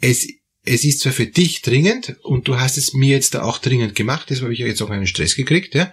es 0.00 0.28
es 0.68 0.84
ist 0.84 1.00
zwar 1.00 1.12
für 1.12 1.26
dich 1.26 1.62
dringend 1.62 2.16
und 2.22 2.46
du 2.46 2.58
hast 2.58 2.78
es 2.78 2.92
mir 2.92 3.14
jetzt 3.14 3.34
da 3.34 3.42
auch 3.42 3.58
dringend 3.58 3.94
gemacht, 3.94 4.26
deshalb 4.28 4.44
habe 4.44 4.52
ich 4.52 4.60
ja 4.60 4.66
jetzt 4.66 4.82
auch 4.82 4.90
einen 4.90 5.06
Stress 5.06 5.34
gekriegt, 5.34 5.74
ja. 5.74 5.92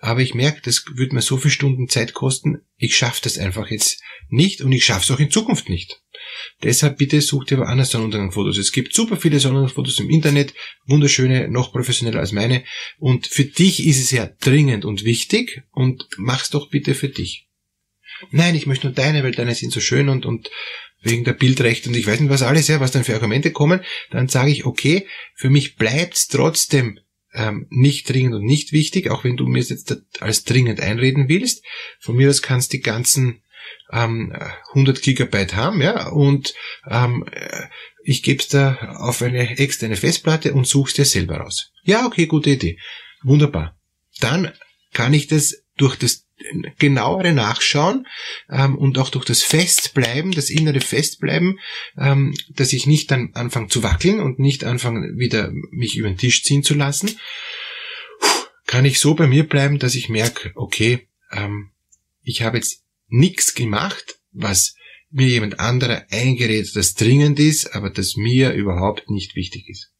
Aber 0.00 0.20
ich 0.20 0.34
merke, 0.34 0.60
das 0.62 0.84
würde 0.94 1.14
mir 1.14 1.22
so 1.22 1.36
viele 1.36 1.52
Stunden 1.52 1.88
Zeit 1.88 2.14
kosten, 2.14 2.62
ich 2.76 2.96
schaffe 2.96 3.20
das 3.22 3.38
einfach 3.38 3.70
jetzt 3.70 4.00
nicht 4.28 4.62
und 4.62 4.72
ich 4.72 4.84
schaffe 4.84 5.04
es 5.04 5.10
auch 5.10 5.20
in 5.20 5.30
Zukunft 5.30 5.68
nicht. 5.68 6.00
Deshalb 6.62 6.98
bitte 6.98 7.20
such 7.20 7.44
dir 7.44 7.58
aber 7.58 7.68
anders 7.68 7.90
Sonnenuntergangsfotos. 7.90 8.56
Es 8.58 8.72
gibt 8.72 8.94
super 8.94 9.16
viele 9.16 9.38
Sonnenuntergangsfotos 9.38 10.00
im 10.00 10.10
Internet, 10.10 10.54
wunderschöne, 10.86 11.48
noch 11.48 11.72
professioneller 11.72 12.20
als 12.20 12.32
meine. 12.32 12.64
Und 12.98 13.26
für 13.26 13.44
dich 13.44 13.86
ist 13.86 14.00
es 14.00 14.10
ja 14.10 14.28
dringend 14.40 14.84
und 14.84 15.04
wichtig 15.04 15.62
und 15.72 16.06
mach's 16.16 16.50
doch 16.50 16.70
bitte 16.70 16.94
für 16.94 17.08
dich. 17.08 17.48
Nein, 18.30 18.54
ich 18.54 18.66
möchte 18.66 18.86
nur 18.86 18.94
deine, 18.94 19.22
weil 19.22 19.32
deine 19.32 19.54
sind 19.54 19.72
so 19.72 19.80
schön 19.80 20.08
und, 20.08 20.24
und 20.24 20.50
wegen 21.04 21.24
der 21.24 21.34
Bildrechte 21.34 21.88
und 21.88 21.96
ich 21.96 22.06
weiß 22.06 22.20
nicht 22.20 22.30
was 22.30 22.42
alles, 22.42 22.68
ja, 22.68 22.80
was 22.80 22.90
dann 22.90 23.04
für 23.04 23.14
Argumente 23.14 23.52
kommen, 23.52 23.80
dann 24.10 24.28
sage 24.28 24.50
ich, 24.50 24.64
okay, 24.64 25.06
für 25.36 25.50
mich 25.50 25.76
bleibt's 25.76 26.28
trotzdem 26.28 26.98
ähm, 27.34 27.66
nicht 27.70 28.08
dringend 28.08 28.34
und 28.34 28.44
nicht 28.44 28.72
wichtig, 28.72 29.10
auch 29.10 29.24
wenn 29.24 29.36
du 29.36 29.46
mir 29.46 29.62
jetzt 29.62 29.96
als 30.20 30.44
dringend 30.44 30.80
einreden 30.80 31.28
willst. 31.28 31.64
Von 32.00 32.16
mir 32.16 32.30
aus 32.30 32.42
kannst 32.42 32.72
die 32.72 32.80
ganzen 32.80 33.42
ähm, 33.92 34.34
100 34.70 35.02
Gigabyte 35.02 35.54
haben, 35.54 35.82
ja, 35.82 36.08
und 36.08 36.54
ähm, 36.88 37.24
ich 38.02 38.22
gebe 38.22 38.40
es 38.40 38.48
da 38.48 38.96
auf 38.98 39.22
eine 39.22 39.58
externe 39.58 39.96
Festplatte 39.96 40.54
und 40.54 40.66
such's 40.66 40.94
dir 40.94 41.04
selber 41.04 41.38
raus. 41.38 41.72
Ja, 41.82 42.06
okay, 42.06 42.26
gute 42.26 42.50
Idee. 42.50 42.78
Wunderbar. 43.22 43.78
Dann 44.20 44.52
kann 44.92 45.14
ich 45.14 45.26
das 45.26 45.64
durch 45.76 45.96
das 45.96 46.23
genauere 46.78 47.32
Nachschauen 47.32 48.06
ähm, 48.50 48.76
und 48.76 48.98
auch 48.98 49.10
durch 49.10 49.24
das 49.24 49.42
Festbleiben, 49.42 50.32
das 50.32 50.50
innere 50.50 50.80
Festbleiben, 50.80 51.60
ähm, 51.96 52.34
dass 52.50 52.72
ich 52.72 52.86
nicht 52.86 53.10
dann 53.10 53.30
anfange 53.34 53.68
zu 53.68 53.82
wackeln 53.82 54.20
und 54.20 54.38
nicht 54.38 54.64
anfange 54.64 55.16
wieder 55.16 55.50
mich 55.70 55.96
über 55.96 56.08
den 56.08 56.18
Tisch 56.18 56.42
ziehen 56.42 56.62
zu 56.62 56.74
lassen, 56.74 57.18
kann 58.66 58.84
ich 58.84 58.98
so 58.98 59.14
bei 59.14 59.26
mir 59.26 59.48
bleiben, 59.48 59.78
dass 59.78 59.94
ich 59.94 60.08
merke, 60.08 60.52
okay, 60.54 61.08
ähm, 61.30 61.70
ich 62.22 62.42
habe 62.42 62.56
jetzt 62.56 62.82
nichts 63.08 63.54
gemacht, 63.54 64.18
was 64.32 64.74
mir 65.10 65.28
jemand 65.28 65.60
anderer 65.60 66.06
eingeredet, 66.10 66.74
das 66.74 66.94
dringend 66.94 67.38
ist, 67.38 67.74
aber 67.74 67.90
das 67.90 68.16
mir 68.16 68.52
überhaupt 68.52 69.08
nicht 69.10 69.36
wichtig 69.36 69.68
ist. 69.68 69.93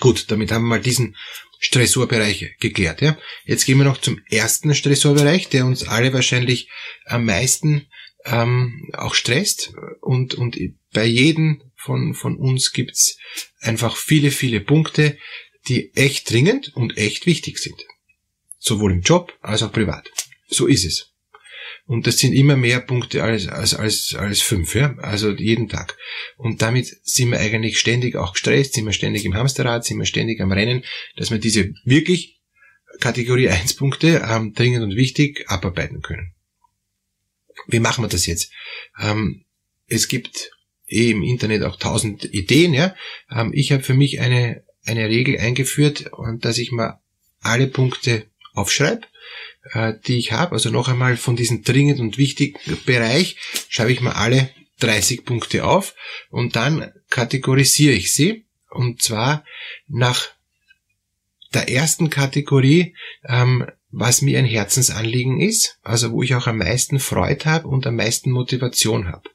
Gut, 0.00 0.30
damit 0.30 0.52
haben 0.52 0.64
wir 0.64 0.76
mal 0.76 0.80
diesen 0.80 1.16
Stressorbereich 1.58 2.56
geklärt. 2.60 3.00
Ja? 3.00 3.16
Jetzt 3.44 3.64
gehen 3.64 3.78
wir 3.78 3.84
noch 3.84 4.00
zum 4.00 4.20
ersten 4.28 4.74
Stressorbereich, 4.74 5.48
der 5.48 5.64
uns 5.64 5.88
alle 5.88 6.12
wahrscheinlich 6.12 6.68
am 7.06 7.24
meisten 7.24 7.86
ähm, 8.24 8.90
auch 8.92 9.14
stresst. 9.14 9.72
Und, 10.00 10.34
und 10.34 10.58
bei 10.92 11.04
jedem 11.04 11.62
von, 11.76 12.14
von 12.14 12.36
uns 12.36 12.72
gibt's 12.72 13.16
einfach 13.60 13.96
viele, 13.96 14.30
viele 14.30 14.60
Punkte, 14.60 15.18
die 15.68 15.94
echt 15.94 16.30
dringend 16.30 16.74
und 16.74 16.96
echt 16.96 17.26
wichtig 17.26 17.58
sind. 17.58 17.80
Sowohl 18.58 18.92
im 18.92 19.00
Job 19.00 19.36
als 19.40 19.62
auch 19.62 19.72
privat. 19.72 20.10
So 20.48 20.66
ist 20.66 20.84
es. 20.84 21.13
Und 21.86 22.06
das 22.06 22.18
sind 22.18 22.32
immer 22.32 22.56
mehr 22.56 22.80
Punkte 22.80 23.22
als, 23.22 23.46
als, 23.46 23.74
als, 23.74 24.14
als 24.14 24.40
fünf, 24.40 24.74
ja? 24.74 24.94
also 24.98 25.30
jeden 25.32 25.68
Tag. 25.68 25.98
Und 26.36 26.62
damit 26.62 26.86
sind 27.02 27.30
wir 27.30 27.38
eigentlich 27.38 27.78
ständig 27.78 28.16
auch 28.16 28.32
gestresst, 28.32 28.74
sind 28.74 28.86
wir 28.86 28.92
ständig 28.92 29.26
im 29.26 29.34
Hamsterrad, 29.34 29.84
sind 29.84 29.98
wir 29.98 30.06
ständig 30.06 30.40
am 30.40 30.52
Rennen, 30.52 30.82
dass 31.16 31.30
wir 31.30 31.38
diese 31.38 31.74
wirklich 31.84 32.40
Kategorie 33.00 33.50
1 33.50 33.74
Punkte 33.74 34.26
ähm, 34.26 34.54
dringend 34.54 34.82
und 34.82 34.96
wichtig 34.96 35.44
abarbeiten 35.48 36.00
können. 36.00 36.32
Wie 37.66 37.80
machen 37.80 38.02
wir 38.02 38.08
das 38.08 38.26
jetzt? 38.26 38.50
Ähm, 38.98 39.44
es 39.86 40.08
gibt 40.08 40.50
eh 40.86 41.10
im 41.10 41.22
Internet 41.22 41.62
auch 41.62 41.76
tausend 41.76 42.24
Ideen. 42.24 42.72
Ja? 42.72 42.94
Ähm, 43.30 43.52
ich 43.54 43.72
habe 43.72 43.82
für 43.82 43.94
mich 43.94 44.20
eine, 44.20 44.64
eine 44.84 45.08
Regel 45.08 45.38
eingeführt, 45.38 46.10
dass 46.40 46.58
ich 46.58 46.72
mal 46.72 47.00
alle 47.40 47.66
Punkte 47.66 48.26
aufschreibe, 48.54 49.06
äh, 49.72 49.94
die 50.06 50.18
ich 50.18 50.32
habe. 50.32 50.52
Also 50.52 50.70
noch 50.70 50.88
einmal 50.88 51.16
von 51.16 51.36
diesem 51.36 51.62
dringend 51.62 52.00
und 52.00 52.18
wichtigen 52.18 52.58
Bereich 52.86 53.36
schreibe 53.68 53.92
ich 53.92 54.00
mal 54.00 54.12
alle 54.12 54.50
30 54.80 55.24
Punkte 55.24 55.64
auf 55.64 55.94
und 56.30 56.56
dann 56.56 56.92
kategorisiere 57.10 57.94
ich 57.94 58.12
sie. 58.12 58.46
Und 58.70 59.02
zwar 59.02 59.44
nach 59.86 60.28
der 61.52 61.68
ersten 61.68 62.10
Kategorie, 62.10 62.96
ähm, 63.24 63.66
was 63.90 64.22
mir 64.22 64.40
ein 64.40 64.44
Herzensanliegen 64.44 65.40
ist, 65.40 65.78
also 65.82 66.10
wo 66.10 66.22
ich 66.22 66.34
auch 66.34 66.48
am 66.48 66.58
meisten 66.58 66.98
Freude 66.98 67.44
habe 67.44 67.68
und 67.68 67.86
am 67.86 67.94
meisten 67.96 68.32
Motivation 68.32 69.06
habe. 69.06 69.30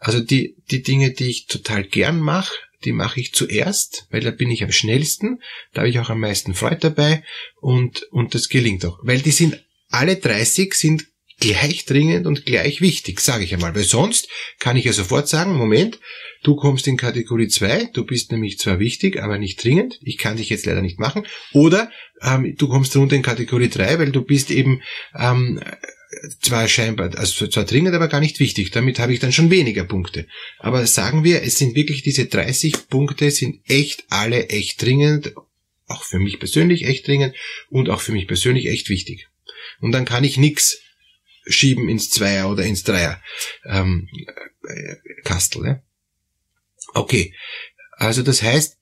Also 0.00 0.20
die, 0.20 0.56
die 0.70 0.82
Dinge, 0.82 1.12
die 1.12 1.30
ich 1.30 1.46
total 1.46 1.84
gern 1.84 2.18
mache, 2.18 2.54
die 2.84 2.92
mache 2.92 3.20
ich 3.20 3.32
zuerst, 3.32 4.06
weil 4.10 4.20
da 4.20 4.30
bin 4.30 4.50
ich 4.50 4.62
am 4.62 4.72
schnellsten, 4.72 5.40
da 5.72 5.80
habe 5.80 5.88
ich 5.88 5.98
auch 5.98 6.10
am 6.10 6.20
meisten 6.20 6.54
Freude 6.54 6.78
dabei 6.78 7.24
und, 7.60 8.02
und 8.10 8.34
das 8.34 8.48
gelingt 8.48 8.84
auch. 8.84 8.98
Weil 9.02 9.20
die 9.20 9.30
sind, 9.30 9.64
alle 9.88 10.16
30 10.16 10.74
sind 10.74 11.06
gleich 11.40 11.84
dringend 11.84 12.26
und 12.26 12.46
gleich 12.46 12.80
wichtig, 12.80 13.20
sage 13.20 13.44
ich 13.44 13.52
einmal. 13.52 13.74
Weil 13.74 13.84
sonst 13.84 14.28
kann 14.58 14.76
ich 14.76 14.84
ja 14.84 14.92
sofort 14.92 15.28
sagen, 15.28 15.56
Moment, 15.56 15.98
du 16.42 16.56
kommst 16.56 16.86
in 16.86 16.96
Kategorie 16.96 17.48
2, 17.48 17.90
du 17.92 18.04
bist 18.04 18.32
nämlich 18.32 18.58
zwar 18.58 18.78
wichtig, 18.78 19.22
aber 19.22 19.38
nicht 19.38 19.62
dringend, 19.62 19.98
ich 20.02 20.18
kann 20.18 20.36
dich 20.36 20.48
jetzt 20.48 20.66
leider 20.66 20.82
nicht 20.82 20.98
machen. 20.98 21.26
Oder 21.52 21.90
ähm, 22.22 22.54
du 22.56 22.68
kommst 22.68 22.96
runter 22.96 23.16
in 23.16 23.22
Kategorie 23.22 23.68
3, 23.68 23.98
weil 23.98 24.12
du 24.12 24.22
bist 24.22 24.50
eben 24.50 24.82
ähm, 25.18 25.60
zwar 26.40 26.68
scheinbar, 26.68 27.16
also 27.16 27.46
zwar 27.46 27.64
dringend, 27.64 27.94
aber 27.94 28.08
gar 28.08 28.20
nicht 28.20 28.40
wichtig. 28.40 28.70
Damit 28.70 28.98
habe 28.98 29.12
ich 29.12 29.20
dann 29.20 29.32
schon 29.32 29.50
weniger 29.50 29.84
Punkte. 29.84 30.26
Aber 30.58 30.86
sagen 30.86 31.24
wir, 31.24 31.42
es 31.42 31.58
sind 31.58 31.74
wirklich 31.74 32.02
diese 32.02 32.26
30 32.26 32.88
Punkte, 32.88 33.30
sind 33.30 33.60
echt 33.68 34.04
alle 34.08 34.48
echt 34.48 34.82
dringend, 34.82 35.34
auch 35.86 36.04
für 36.04 36.18
mich 36.18 36.38
persönlich 36.38 36.84
echt 36.84 37.06
dringend 37.06 37.34
und 37.68 37.88
auch 37.90 38.00
für 38.00 38.12
mich 38.12 38.26
persönlich 38.26 38.66
echt 38.66 38.88
wichtig. 38.88 39.28
Und 39.80 39.92
dann 39.92 40.04
kann 40.04 40.24
ich 40.24 40.36
nix 40.36 40.78
schieben 41.46 41.88
ins 41.88 42.10
Zweier 42.10 42.50
oder 42.50 42.64
ins 42.64 42.84
Dreier 42.84 43.20
ähm, 43.66 44.08
äh, 44.66 44.96
Kastel. 45.24 45.66
Ja? 45.66 45.82
Okay, 46.94 47.34
also 47.92 48.22
das 48.22 48.42
heißt, 48.42 48.78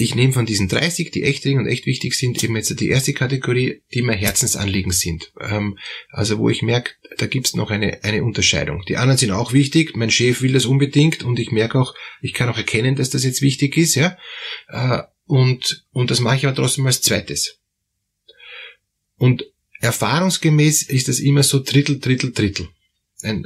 ich 0.00 0.14
nehme 0.14 0.32
von 0.32 0.46
diesen 0.46 0.68
30, 0.68 1.10
die 1.10 1.24
echt 1.24 1.44
dringend 1.44 1.66
und 1.66 1.72
echt 1.72 1.86
wichtig 1.86 2.14
sind, 2.14 2.42
eben 2.42 2.56
jetzt 2.56 2.78
die 2.78 2.88
erste 2.88 3.12
Kategorie, 3.12 3.82
die 3.92 4.02
mir 4.02 4.14
Herzensanliegen 4.14 4.92
sind. 4.92 5.32
Ähm, 5.40 5.78
also 6.10 6.38
wo 6.38 6.48
ich 6.48 6.62
merke, 6.62 6.92
da 7.16 7.26
gibt's 7.26 7.54
noch 7.54 7.70
eine, 7.70 8.04
eine 8.04 8.22
Unterscheidung. 8.22 8.84
Die 8.88 8.96
anderen 8.96 9.18
sind 9.18 9.32
auch 9.32 9.52
wichtig, 9.52 9.96
mein 9.96 10.10
Chef 10.10 10.40
will 10.40 10.52
das 10.52 10.66
unbedingt 10.66 11.22
und 11.24 11.38
ich 11.38 11.50
merke 11.50 11.80
auch, 11.80 11.94
ich 12.20 12.32
kann 12.32 12.48
auch 12.48 12.56
erkennen, 12.56 12.96
dass 12.96 13.10
das 13.10 13.24
jetzt 13.24 13.42
wichtig 13.42 13.76
ist, 13.76 13.96
ja. 13.96 14.16
Äh, 14.68 15.02
und, 15.26 15.84
und 15.90 16.10
das 16.10 16.20
mache 16.20 16.36
ich 16.36 16.46
aber 16.46 16.54
trotzdem 16.54 16.86
als 16.86 17.02
zweites. 17.02 17.58
Und 19.16 19.44
erfahrungsgemäß 19.80 20.82
ist 20.82 21.08
das 21.08 21.18
immer 21.18 21.42
so 21.42 21.62
Drittel, 21.62 21.98
Drittel, 21.98 22.32
Drittel. 22.32 22.68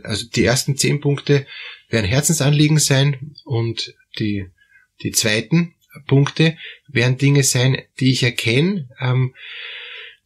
Also 0.03 0.27
die 0.29 0.45
ersten 0.45 0.77
zehn 0.77 1.01
Punkte 1.01 1.47
werden 1.89 2.07
Herzensanliegen 2.07 2.79
sein 2.79 3.35
und 3.45 3.95
die, 4.19 4.47
die 5.03 5.13
zweiten 5.13 5.75
Punkte 6.07 6.57
werden 6.89 7.19
Dinge 7.19 7.43
sein, 7.43 7.83
die 8.01 8.13
ich 8.13 8.23
erkenne. 8.23 8.89
Ähm, 9.01 9.35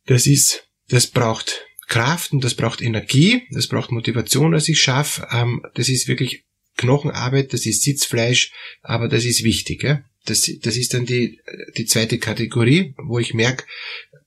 das 0.06 0.26
ist, 0.26 0.68
das 0.88 1.06
braucht 1.06 1.66
Kraft 1.88 2.32
und 2.32 2.42
das 2.42 2.54
braucht 2.54 2.82
Energie, 2.82 3.42
das 3.50 3.68
braucht 3.68 3.92
Motivation, 3.92 4.52
dass 4.52 4.68
ich 4.68 4.80
schaffe. 4.80 5.28
Ähm, 5.30 5.64
das 5.74 5.88
ist 5.88 6.08
wirklich 6.08 6.44
Knochenarbeit, 6.76 7.52
das 7.52 7.66
ist 7.66 7.82
Sitzfleisch, 7.82 8.52
aber 8.82 9.08
das 9.08 9.24
ist 9.24 9.44
wichtig. 9.44 9.82
Ja? 9.82 10.02
Das, 10.24 10.50
das 10.60 10.76
ist 10.76 10.94
dann 10.94 11.06
die, 11.06 11.40
die 11.76 11.86
zweite 11.86 12.18
Kategorie, 12.18 12.94
wo 12.98 13.18
ich 13.18 13.34
merke, 13.34 13.64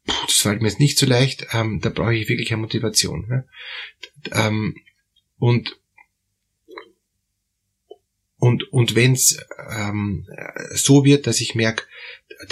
das 0.06 0.36
fällt 0.36 0.62
mir 0.62 0.70
jetzt 0.70 0.80
nicht 0.80 0.98
so 0.98 1.06
leicht, 1.06 1.48
ähm, 1.54 1.80
da 1.82 1.90
brauche 1.90 2.16
ich 2.16 2.30
wirklich 2.30 2.52
eine 2.52 2.62
Motivation. 2.62 3.28
Ja? 3.30 4.48
Ähm, 4.48 4.76
und 5.38 5.78
und, 8.40 8.72
und 8.72 8.96
wenn 8.96 9.14
es 9.14 9.38
ähm, 9.70 10.26
so 10.72 11.04
wird, 11.04 11.28
dass 11.28 11.42
ich 11.42 11.56
merke, 11.56 11.84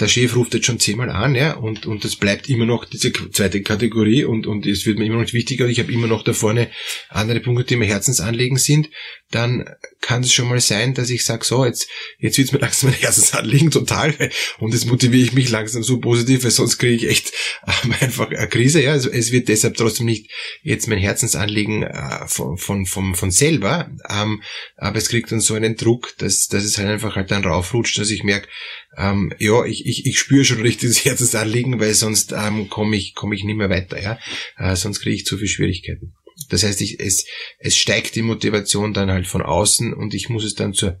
der 0.00 0.08
Chef 0.08 0.36
ruft 0.36 0.54
jetzt 0.54 0.66
schon 0.66 0.80
zehnmal 0.80 1.08
an, 1.08 1.34
ja, 1.34 1.54
und, 1.54 1.86
und 1.86 2.04
das 2.04 2.16
bleibt 2.16 2.48
immer 2.48 2.66
noch 2.66 2.84
diese 2.84 3.12
zweite 3.12 3.62
Kategorie 3.62 4.24
und, 4.24 4.46
und 4.46 4.66
es 4.66 4.84
wird 4.84 4.98
mir 4.98 5.06
immer 5.06 5.22
noch 5.22 5.32
wichtiger 5.32 5.64
und 5.64 5.70
ich 5.70 5.78
habe 5.78 5.92
immer 5.92 6.08
noch 6.08 6.24
da 6.24 6.34
vorne 6.34 6.68
andere 7.08 7.40
Punkte, 7.40 7.64
die 7.64 7.76
mir 7.76 7.86
Herzensanliegen 7.86 8.58
sind, 8.58 8.90
dann 9.30 9.68
kann 10.00 10.22
es 10.22 10.32
schon 10.32 10.48
mal 10.48 10.60
sein, 10.60 10.94
dass 10.94 11.10
ich 11.10 11.24
sage, 11.24 11.44
so, 11.44 11.64
jetzt, 11.64 11.88
jetzt 12.18 12.38
wird 12.38 12.52
mir 12.52 12.58
langsam 12.60 12.90
mein 12.90 12.98
Herzensanliegen 12.98 13.70
total 13.70 14.14
und 14.58 14.74
jetzt 14.74 14.86
motiviere 14.86 15.24
ich 15.24 15.32
mich 15.32 15.48
langsam 15.48 15.82
so 15.82 16.00
positiv, 16.00 16.44
weil 16.44 16.50
sonst 16.50 16.78
kriege 16.78 16.94
ich 16.94 17.08
echt 17.08 17.32
ähm, 17.66 17.94
einfach 18.00 18.30
eine 18.30 18.48
Krise, 18.48 18.82
ja, 18.82 18.92
also 18.92 19.10
es 19.10 19.32
wird 19.32 19.48
deshalb 19.48 19.76
trotzdem 19.76 20.06
nicht 20.06 20.30
jetzt 20.62 20.88
mein 20.88 20.98
Herzensanliegen 20.98 21.84
äh, 21.84 22.26
von, 22.26 22.58
von, 22.58 22.84
von, 22.84 23.14
von 23.14 23.30
selber, 23.30 23.90
ähm, 24.10 24.42
aber 24.76 24.98
es 24.98 25.08
kriegt 25.08 25.32
dann 25.32 25.40
so 25.40 25.54
einen 25.54 25.76
Druck, 25.76 26.14
dass, 26.18 26.48
dass 26.48 26.64
es 26.64 26.76
halt 26.76 26.88
einfach 26.88 27.16
halt 27.16 27.30
dann 27.30 27.44
raufrutscht, 27.44 27.98
dass 27.98 28.10
ich 28.10 28.22
merke, 28.22 28.48
ähm, 28.96 29.32
ja, 29.38 29.64
ich, 29.64 29.86
ich, 29.86 30.06
ich 30.06 30.18
spüre 30.18 30.44
schon 30.44 30.62
richtig 30.62 30.88
das 30.88 31.04
Herzensanliegen, 31.04 31.78
weil 31.78 31.94
sonst 31.94 32.32
ähm, 32.32 32.68
komme 32.68 32.96
ich, 32.96 33.14
komm 33.14 33.32
ich 33.32 33.44
nicht 33.44 33.56
mehr 33.56 33.70
weiter, 33.70 34.00
ja. 34.00 34.18
Äh, 34.56 34.76
sonst 34.76 35.00
kriege 35.00 35.16
ich 35.16 35.26
zu 35.26 35.36
viel 35.38 35.48
Schwierigkeiten. 35.48 36.14
Das 36.48 36.62
heißt, 36.62 36.80
ich, 36.80 37.00
es, 37.00 37.26
es 37.58 37.76
steigt 37.76 38.14
die 38.14 38.22
Motivation 38.22 38.94
dann 38.94 39.10
halt 39.10 39.26
von 39.26 39.42
außen 39.42 39.92
und 39.92 40.14
ich 40.14 40.28
muss 40.28 40.44
es 40.44 40.54
dann 40.54 40.72
zur 40.72 41.00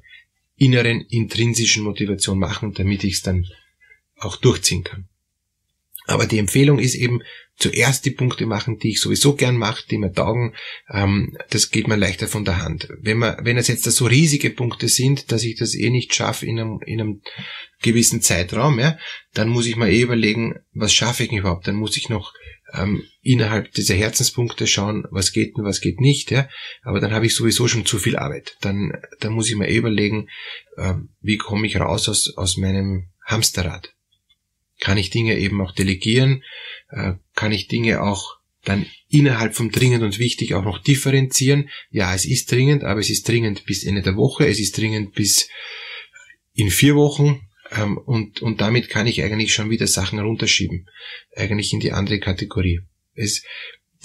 inneren, 0.56 1.00
intrinsischen 1.02 1.84
Motivation 1.84 2.38
machen, 2.38 2.74
damit 2.74 3.04
ich 3.04 3.14
es 3.14 3.22
dann 3.22 3.46
auch 4.16 4.36
durchziehen 4.36 4.84
kann. 4.84 5.08
Aber 6.06 6.26
die 6.26 6.38
Empfehlung 6.38 6.78
ist 6.78 6.94
eben, 6.94 7.22
zuerst 7.58 8.04
die 8.04 8.12
Punkte 8.12 8.46
machen, 8.46 8.78
die 8.78 8.90
ich 8.90 9.00
sowieso 9.00 9.34
gern 9.34 9.56
mache, 9.56 9.84
die 9.90 9.98
mir 9.98 10.12
taugen, 10.12 10.54
ähm, 10.90 11.36
das 11.50 11.70
geht 11.70 11.88
mir 11.88 11.96
leichter 11.96 12.28
von 12.28 12.44
der 12.44 12.62
Hand. 12.62 12.88
Wenn 13.00 13.18
man, 13.18 13.36
wenn 13.42 13.56
es 13.56 13.68
jetzt 13.68 13.84
so 13.84 14.06
riesige 14.06 14.50
Punkte 14.50 14.88
sind, 14.88 15.32
dass 15.32 15.42
ich 15.42 15.56
das 15.56 15.74
eh 15.74 15.90
nicht 15.90 16.14
schaffe 16.14 16.46
in 16.46 16.58
einem, 16.58 16.80
in 16.86 17.00
einem 17.00 17.22
gewissen 17.82 18.22
Zeitraum, 18.22 18.78
ja, 18.78 18.96
dann 19.34 19.48
muss 19.48 19.66
ich 19.66 19.76
mir 19.76 19.90
eh 19.90 20.02
überlegen, 20.02 20.54
was 20.72 20.94
schaffe 20.94 21.24
ich 21.24 21.32
überhaupt? 21.32 21.66
Dann 21.66 21.76
muss 21.76 21.96
ich 21.96 22.08
noch 22.08 22.32
ähm, 22.72 23.02
innerhalb 23.22 23.72
dieser 23.72 23.94
Herzenspunkte 23.94 24.66
schauen, 24.66 25.04
was 25.10 25.32
geht 25.32 25.56
und 25.56 25.64
was 25.64 25.80
geht 25.80 26.00
nicht, 26.00 26.30
ja. 26.30 26.48
Aber 26.82 27.00
dann 27.00 27.12
habe 27.12 27.26
ich 27.26 27.34
sowieso 27.34 27.66
schon 27.66 27.86
zu 27.86 27.98
viel 27.98 28.16
Arbeit. 28.16 28.56
Dann, 28.60 28.92
dann 29.20 29.32
muss 29.32 29.48
ich 29.48 29.56
mir 29.56 29.68
eh 29.68 29.76
überlegen, 29.76 30.28
äh, 30.76 30.94
wie 31.20 31.38
komme 31.38 31.66
ich 31.66 31.80
raus 31.80 32.08
aus, 32.08 32.34
aus 32.36 32.56
meinem 32.56 33.08
Hamsterrad. 33.24 33.94
Kann 34.80 34.98
ich 34.98 35.10
Dinge 35.10 35.38
eben 35.38 35.60
auch 35.60 35.72
delegieren? 35.72 36.44
Äh, 36.90 37.14
kann 37.34 37.52
ich 37.52 37.68
Dinge 37.68 38.02
auch 38.02 38.38
dann 38.64 38.86
innerhalb 39.08 39.54
vom 39.54 39.70
dringend 39.70 40.02
und 40.02 40.18
wichtig 40.18 40.54
auch 40.54 40.64
noch 40.64 40.82
differenzieren. 40.82 41.68
Ja, 41.90 42.14
es 42.14 42.24
ist 42.24 42.50
dringend, 42.50 42.84
aber 42.84 43.00
es 43.00 43.10
ist 43.10 43.28
dringend 43.28 43.64
bis 43.64 43.84
Ende 43.84 44.02
der 44.02 44.16
Woche, 44.16 44.46
es 44.46 44.58
ist 44.58 44.76
dringend 44.76 45.14
bis 45.14 45.48
in 46.54 46.70
vier 46.70 46.96
Wochen 46.96 47.48
ähm, 47.70 47.98
und, 47.98 48.42
und 48.42 48.60
damit 48.60 48.88
kann 48.88 49.06
ich 49.06 49.22
eigentlich 49.22 49.54
schon 49.54 49.70
wieder 49.70 49.86
Sachen 49.86 50.18
runterschieben, 50.18 50.88
eigentlich 51.36 51.72
in 51.72 51.80
die 51.80 51.92
andere 51.92 52.18
Kategorie. 52.18 52.80
Es, 53.14 53.42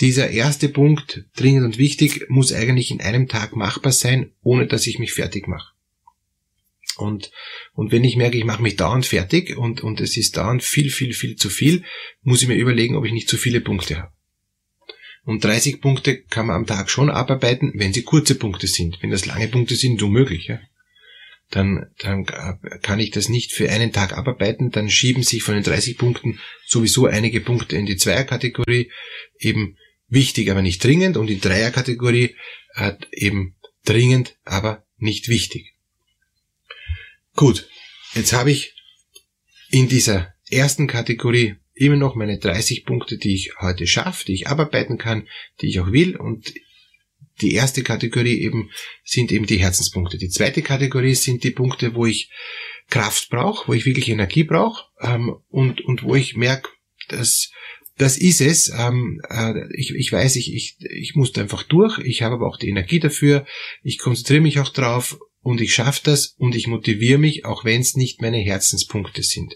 dieser 0.01 0.29
erste 0.29 0.69
Punkt, 0.69 1.25
dringend 1.35 1.65
und 1.65 1.77
wichtig, 1.77 2.25
muss 2.29 2.53
eigentlich 2.53 2.91
in 2.91 3.01
einem 3.01 3.27
Tag 3.27 3.55
machbar 3.55 3.91
sein, 3.91 4.31
ohne 4.41 4.67
dass 4.67 4.87
ich 4.87 4.99
mich 4.99 5.13
fertig 5.13 5.47
mache. 5.47 5.72
Und, 6.97 7.31
und 7.73 7.91
wenn 7.91 8.03
ich 8.03 8.15
merke, 8.15 8.37
ich 8.37 8.45
mache 8.45 8.61
mich 8.61 8.75
dauernd 8.75 9.05
fertig 9.05 9.57
und, 9.57 9.81
und 9.81 9.99
es 9.99 10.17
ist 10.17 10.37
dauernd 10.37 10.63
viel, 10.63 10.89
viel, 10.89 11.13
viel 11.13 11.35
zu 11.35 11.49
viel, 11.49 11.83
muss 12.21 12.41
ich 12.41 12.47
mir 12.47 12.55
überlegen, 12.55 12.95
ob 12.95 13.05
ich 13.05 13.13
nicht 13.13 13.29
zu 13.29 13.37
viele 13.37 13.61
Punkte 13.61 13.97
habe. 13.97 14.13
Und 15.25 15.43
30 15.43 15.81
Punkte 15.81 16.21
kann 16.21 16.47
man 16.47 16.57
am 16.57 16.65
Tag 16.65 16.89
schon 16.89 17.09
abarbeiten, 17.09 17.71
wenn 17.75 17.93
sie 17.93 18.03
kurze 18.03 18.35
Punkte 18.35 18.67
sind. 18.67 19.01
Wenn 19.01 19.09
das 19.09 19.25
lange 19.25 19.47
Punkte 19.47 19.75
sind, 19.75 20.03
unmöglich. 20.03 20.47
Ja? 20.47 20.59
Dann, 21.49 21.87
dann 21.99 22.25
kann 22.25 22.99
ich 22.99 23.11
das 23.11 23.29
nicht 23.29 23.53
für 23.53 23.69
einen 23.69 23.93
Tag 23.93 24.17
abarbeiten. 24.17 24.71
Dann 24.71 24.89
schieben 24.89 25.23
sich 25.23 25.41
von 25.41 25.55
den 25.55 25.63
30 25.63 25.97
Punkten 25.97 26.39
sowieso 26.65 27.05
einige 27.05 27.39
Punkte 27.39 27.77
in 27.77 27.85
die 27.85 27.95
Zweierkategorie. 27.95 28.91
Eben 29.39 29.77
wichtig, 30.09 30.51
aber 30.51 30.61
nicht 30.61 30.83
dringend. 30.83 31.15
Und 31.15 31.27
die 31.27 31.39
Dreierkategorie 31.39 32.35
hat 32.75 33.07
eben 33.13 33.55
dringend, 33.85 34.37
aber 34.43 34.85
nicht 34.97 35.29
wichtig. 35.29 35.72
Gut, 37.35 37.67
jetzt 38.13 38.33
habe 38.33 38.51
ich 38.51 38.75
in 39.69 39.87
dieser 39.87 40.33
ersten 40.49 40.87
Kategorie 40.87 41.55
immer 41.73 41.95
noch 41.95 42.15
meine 42.15 42.37
30 42.37 42.85
Punkte, 42.85 43.17
die 43.17 43.33
ich 43.33 43.53
heute 43.59 43.87
schaffe, 43.87 44.25
die 44.25 44.33
ich 44.33 44.47
abarbeiten 44.47 44.97
kann, 44.97 45.27
die 45.61 45.67
ich 45.67 45.79
auch 45.79 45.91
will 45.91 46.15
und 46.15 46.53
die 47.41 47.53
erste 47.53 47.81
Kategorie 47.81 48.39
eben 48.41 48.69
sind 49.03 49.31
eben 49.31 49.47
die 49.47 49.57
Herzenspunkte. 49.57 50.19
Die 50.19 50.29
zweite 50.29 50.61
Kategorie 50.61 51.15
sind 51.15 51.43
die 51.43 51.51
Punkte, 51.51 51.95
wo 51.95 52.05
ich 52.05 52.29
Kraft 52.89 53.29
brauche, 53.29 53.67
wo 53.67 53.73
ich 53.73 53.85
wirklich 53.85 54.09
Energie 54.09 54.43
brauche 54.43 54.85
ähm, 55.01 55.35
und, 55.49 55.81
und 55.81 56.03
wo 56.03 56.13
ich 56.13 56.35
merke, 56.35 56.69
dass 57.07 57.51
das 57.97 58.17
ist 58.17 58.41
es. 58.41 58.69
Ähm, 58.69 59.21
äh, 59.29 59.65
ich, 59.75 59.95
ich 59.95 60.11
weiß, 60.11 60.35
ich, 60.35 60.53
ich, 60.53 60.77
ich 60.79 61.15
muss 61.15 61.31
da 61.31 61.41
einfach 61.41 61.63
durch. 61.63 61.97
Ich 61.99 62.21
habe 62.21 62.35
aber 62.35 62.47
auch 62.47 62.57
die 62.57 62.69
Energie 62.69 62.99
dafür. 62.99 63.45
Ich 63.81 63.97
konzentriere 63.97 64.41
mich 64.41 64.59
auch 64.59 64.69
drauf 64.69 65.17
und 65.43 65.59
ich 65.59 65.73
schaffe 65.73 66.01
das 66.05 66.35
und 66.37 66.55
ich 66.55 66.67
motiviere 66.67 67.19
mich, 67.19 67.45
auch 67.45 67.65
wenn 67.65 67.81
es 67.81 67.95
nicht 67.95 68.21
meine 68.21 68.37
Herzenspunkte 68.37 69.23
sind. 69.23 69.53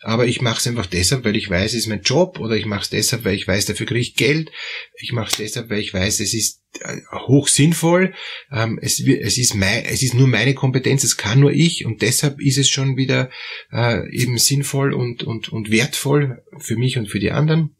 Aber 0.00 0.26
ich 0.26 0.42
mache 0.42 0.58
es 0.58 0.66
einfach 0.66 0.86
deshalb, 0.86 1.24
weil 1.24 1.36
ich 1.36 1.48
weiß, 1.48 1.72
es 1.72 1.80
ist 1.80 1.86
mein 1.86 2.02
Job 2.02 2.38
oder 2.38 2.56
ich 2.56 2.66
mache 2.66 2.82
es 2.82 2.90
deshalb, 2.90 3.24
weil 3.24 3.34
ich 3.34 3.48
weiß, 3.48 3.64
dafür 3.64 3.86
kriege 3.86 4.00
ich 4.00 4.14
Geld. 4.14 4.52
Ich 4.98 5.12
mache 5.12 5.30
es 5.30 5.36
deshalb, 5.38 5.70
weil 5.70 5.80
ich 5.80 5.94
weiß, 5.94 6.20
es 6.20 6.34
ist 6.34 6.60
äh, 6.80 6.98
hoch 7.26 7.48
sinnvoll. 7.48 8.14
Ähm, 8.52 8.78
es, 8.82 9.00
es, 9.00 9.38
ist 9.38 9.54
mein, 9.54 9.84
es 9.86 10.02
ist 10.02 10.12
nur 10.12 10.28
meine 10.28 10.54
Kompetenz, 10.54 11.04
es 11.04 11.16
kann 11.16 11.40
nur 11.40 11.52
ich 11.52 11.86
und 11.86 12.02
deshalb 12.02 12.38
ist 12.40 12.58
es 12.58 12.68
schon 12.68 12.98
wieder 12.98 13.30
äh, 13.72 14.08
eben 14.14 14.36
sinnvoll 14.36 14.92
und, 14.92 15.22
und, 15.22 15.48
und 15.48 15.70
wertvoll 15.70 16.42
für 16.58 16.76
mich 16.76 16.98
und 16.98 17.08
für 17.08 17.18
die 17.18 17.30
anderen. 17.30 17.74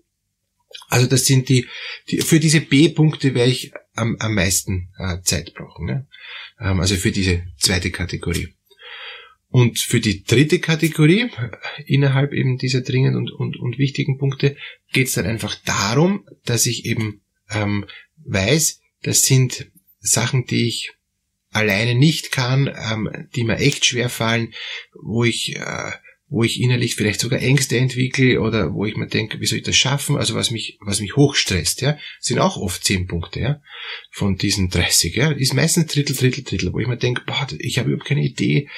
Also 0.89 1.07
das 1.07 1.27
sind 1.27 1.49
die, 1.49 1.67
die 2.09 2.19
für 2.19 2.41
diese 2.41 2.61
B-Punkte 2.61 3.35
werde 3.35 3.51
ich 3.51 3.73
am, 3.95 4.17
am 4.19 4.35
meisten 4.35 4.91
äh, 4.99 5.21
Zeit 5.23 5.55
brauchen. 5.55 5.87
Ne? 5.87 6.07
Ähm, 6.61 6.81
also 6.81 6.97
für 6.97 7.13
diese 7.13 7.45
zweite 7.59 7.91
Kategorie. 7.91 8.55
Und 9.49 9.81
für 9.81 10.01
die 10.01 10.23
dritte 10.23 10.61
Kategorie, 10.61 11.23
äh, 11.23 11.83
innerhalb 11.87 12.33
eben 12.33 12.57
dieser 12.57 12.83
dringend 12.83 13.17
und, 13.17 13.33
und, 13.33 13.57
und 13.57 13.79
wichtigen 13.79 14.19
Punkte, 14.19 14.57
geht 14.93 15.09
es 15.09 15.15
dann 15.15 15.27
einfach 15.27 15.57
darum, 15.65 16.27
dass 16.45 16.67
ich 16.67 16.85
eben 16.85 17.23
ähm, 17.51 17.87
weiß, 18.25 18.81
das 19.03 19.23
sind 19.23 19.71
Sachen, 19.99 20.47
die 20.47 20.69
ich 20.69 20.93
alleine 21.51 21.97
nicht 21.97 22.31
kann, 22.31 22.69
ähm, 22.69 23.29
die 23.35 23.45
mir 23.45 23.59
echt 23.59 23.85
schwer 23.85 24.09
fallen, 24.09 24.55
wo 24.95 25.25
ich 25.25 25.57
äh, 25.57 25.91
wo 26.31 26.45
ich 26.45 26.61
innerlich 26.61 26.95
vielleicht 26.95 27.21
sogar 27.21 27.41
Ängste 27.41 27.77
entwickle 27.77 28.41
oder 28.41 28.73
wo 28.73 28.87
ich 28.87 28.97
mir 28.97 29.09
denke, 29.09 29.41
wie 29.41 29.47
soll 29.47 29.59
ich 29.59 29.65
das 29.65 29.77
schaffen? 29.77 30.17
Also 30.17 30.35
was 30.35 30.53
mich, 30.53 30.79
was 30.81 31.01
mich 31.01 31.17
hochstresst, 31.17 31.83
ja, 31.83 31.99
sind 32.21 32.39
auch 32.39 32.57
oft 32.57 32.85
zehn 32.85 33.09
Punkte, 33.09 33.41
ja, 33.41 33.63
von 34.13 34.37
diesen 34.37 34.71
30, 34.71 35.17
ja, 35.17 35.33
ist 35.33 35.55
meistens 35.55 35.93
Drittel, 35.93 36.15
Drittel, 36.15 36.45
Drittel, 36.45 36.73
wo 36.73 36.79
ich 36.79 36.87
mir 36.87 36.97
denke, 36.97 37.23
boah, 37.27 37.49
ich 37.59 37.79
habe 37.79 37.91
überhaupt 37.91 38.09
keine 38.09 38.25
Idee, 38.25 38.69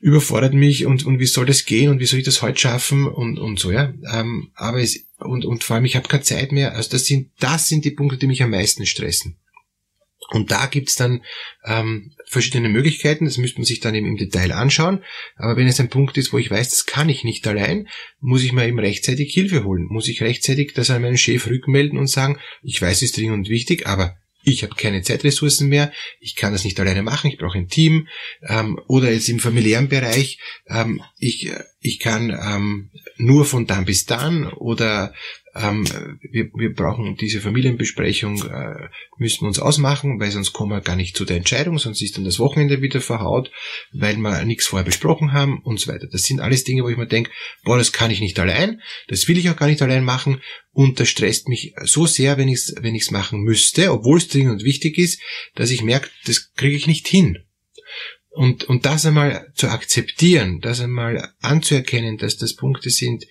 überfordert 0.00 0.54
mich 0.54 0.86
und, 0.86 1.04
und 1.04 1.18
wie 1.18 1.26
soll 1.26 1.46
das 1.46 1.64
gehen 1.64 1.90
und 1.90 1.98
wie 1.98 2.06
soll 2.06 2.20
ich 2.20 2.24
das 2.24 2.42
heute 2.42 2.60
schaffen 2.60 3.08
und, 3.08 3.38
und 3.38 3.58
so, 3.58 3.72
ja. 3.72 3.92
Ähm, 4.12 4.52
aber 4.54 4.80
es, 4.80 5.04
und, 5.18 5.44
und 5.44 5.64
vor 5.64 5.76
allem, 5.76 5.84
ich 5.84 5.96
habe 5.96 6.08
keine 6.08 6.22
Zeit 6.22 6.52
mehr. 6.52 6.76
Also 6.76 6.90
das 6.90 7.06
sind, 7.06 7.30
das 7.40 7.66
sind 7.66 7.84
die 7.84 7.90
Punkte, 7.90 8.18
die 8.18 8.28
mich 8.28 8.42
am 8.42 8.50
meisten 8.50 8.86
stressen. 8.86 9.36
Und 10.30 10.50
da 10.50 10.66
gibt's 10.66 10.96
dann 10.96 11.22
ähm, 11.64 12.12
verschiedene 12.26 12.68
Möglichkeiten, 12.68 13.24
das 13.24 13.38
müsste 13.38 13.58
man 13.58 13.64
sich 13.64 13.80
dann 13.80 13.94
eben 13.94 14.06
im 14.06 14.16
Detail 14.16 14.52
anschauen. 14.52 15.02
Aber 15.36 15.56
wenn 15.56 15.66
es 15.66 15.80
ein 15.80 15.88
Punkt 15.88 16.18
ist, 16.18 16.32
wo 16.32 16.38
ich 16.38 16.50
weiß, 16.50 16.68
das 16.68 16.86
kann 16.86 17.08
ich 17.08 17.24
nicht 17.24 17.46
allein, 17.46 17.88
muss 18.20 18.42
ich 18.42 18.52
mir 18.52 18.66
eben 18.66 18.78
rechtzeitig 18.78 19.32
Hilfe 19.32 19.64
holen. 19.64 19.86
Muss 19.88 20.08
ich 20.08 20.20
rechtzeitig 20.20 20.74
das 20.74 20.90
an 20.90 21.02
meinen 21.02 21.16
Chef 21.16 21.46
rückmelden 21.46 21.98
und 21.98 22.08
sagen, 22.08 22.38
ich 22.62 22.80
weiß, 22.80 22.98
es 22.98 23.02
ist 23.02 23.16
dringend 23.16 23.48
wichtig, 23.48 23.86
aber 23.86 24.16
ich 24.42 24.62
habe 24.62 24.74
keine 24.74 25.02
Zeitressourcen 25.02 25.68
mehr, 25.68 25.92
ich 26.20 26.36
kann 26.36 26.52
das 26.52 26.64
nicht 26.64 26.78
alleine 26.78 27.02
machen, 27.02 27.30
ich 27.30 27.38
brauche 27.38 27.58
ein 27.58 27.68
Team. 27.68 28.08
Ähm, 28.42 28.80
oder 28.86 29.12
jetzt 29.12 29.28
im 29.28 29.40
familiären 29.40 29.88
Bereich, 29.88 30.38
ähm, 30.68 31.02
ich, 31.18 31.50
ich 31.80 31.98
kann 31.98 32.30
ähm, 32.30 32.90
nur 33.16 33.44
von 33.44 33.66
dann 33.66 33.84
bis 33.84 34.06
dann 34.06 34.46
oder 34.46 35.12
ähm, 35.58 35.84
wir, 36.30 36.50
wir 36.54 36.72
brauchen 36.72 37.16
diese 37.16 37.40
Familienbesprechung, 37.40 38.42
äh, 38.44 38.88
müssen 39.18 39.46
uns 39.46 39.58
ausmachen, 39.58 40.20
weil 40.20 40.30
sonst 40.30 40.52
kommen 40.52 40.72
wir 40.72 40.80
gar 40.80 40.96
nicht 40.96 41.16
zu 41.16 41.24
der 41.24 41.36
Entscheidung, 41.36 41.78
sonst 41.78 42.00
ist 42.02 42.16
dann 42.16 42.24
das 42.24 42.38
Wochenende 42.38 42.80
wieder 42.80 43.00
verhaut, 43.00 43.50
weil 43.92 44.16
wir 44.16 44.44
nichts 44.44 44.66
vorher 44.66 44.84
besprochen 44.84 45.32
haben 45.32 45.60
und 45.62 45.80
so 45.80 45.92
weiter. 45.92 46.06
Das 46.10 46.22
sind 46.22 46.40
alles 46.40 46.64
Dinge, 46.64 46.84
wo 46.84 46.88
ich 46.88 46.96
mir 46.96 47.06
denke, 47.06 47.30
boah, 47.64 47.76
das 47.76 47.92
kann 47.92 48.10
ich 48.10 48.20
nicht 48.20 48.38
allein, 48.38 48.80
das 49.08 49.26
will 49.28 49.38
ich 49.38 49.50
auch 49.50 49.56
gar 49.56 49.66
nicht 49.66 49.82
allein 49.82 50.04
machen 50.04 50.40
und 50.72 51.00
das 51.00 51.08
stresst 51.08 51.48
mich 51.48 51.74
so 51.82 52.06
sehr, 52.06 52.38
wenn 52.38 52.48
ich 52.48 52.58
es 52.58 52.74
wenn 52.80 52.94
ich's 52.94 53.10
machen 53.10 53.40
müsste, 53.40 53.92
obwohl 53.92 54.18
es 54.18 54.28
dringend 54.28 54.52
und 54.52 54.64
wichtig 54.64 54.98
ist, 54.98 55.20
dass 55.54 55.70
ich 55.70 55.82
merke, 55.82 56.08
das 56.26 56.52
kriege 56.54 56.76
ich 56.76 56.86
nicht 56.86 57.08
hin. 57.08 57.38
Und, 58.30 58.64
und 58.64 58.86
das 58.86 59.04
einmal 59.04 59.50
zu 59.56 59.68
akzeptieren, 59.68 60.60
das 60.60 60.80
einmal 60.80 61.32
anzuerkennen, 61.40 62.18
dass 62.18 62.36
das 62.36 62.54
Punkte 62.54 62.90
sind, 62.90 63.24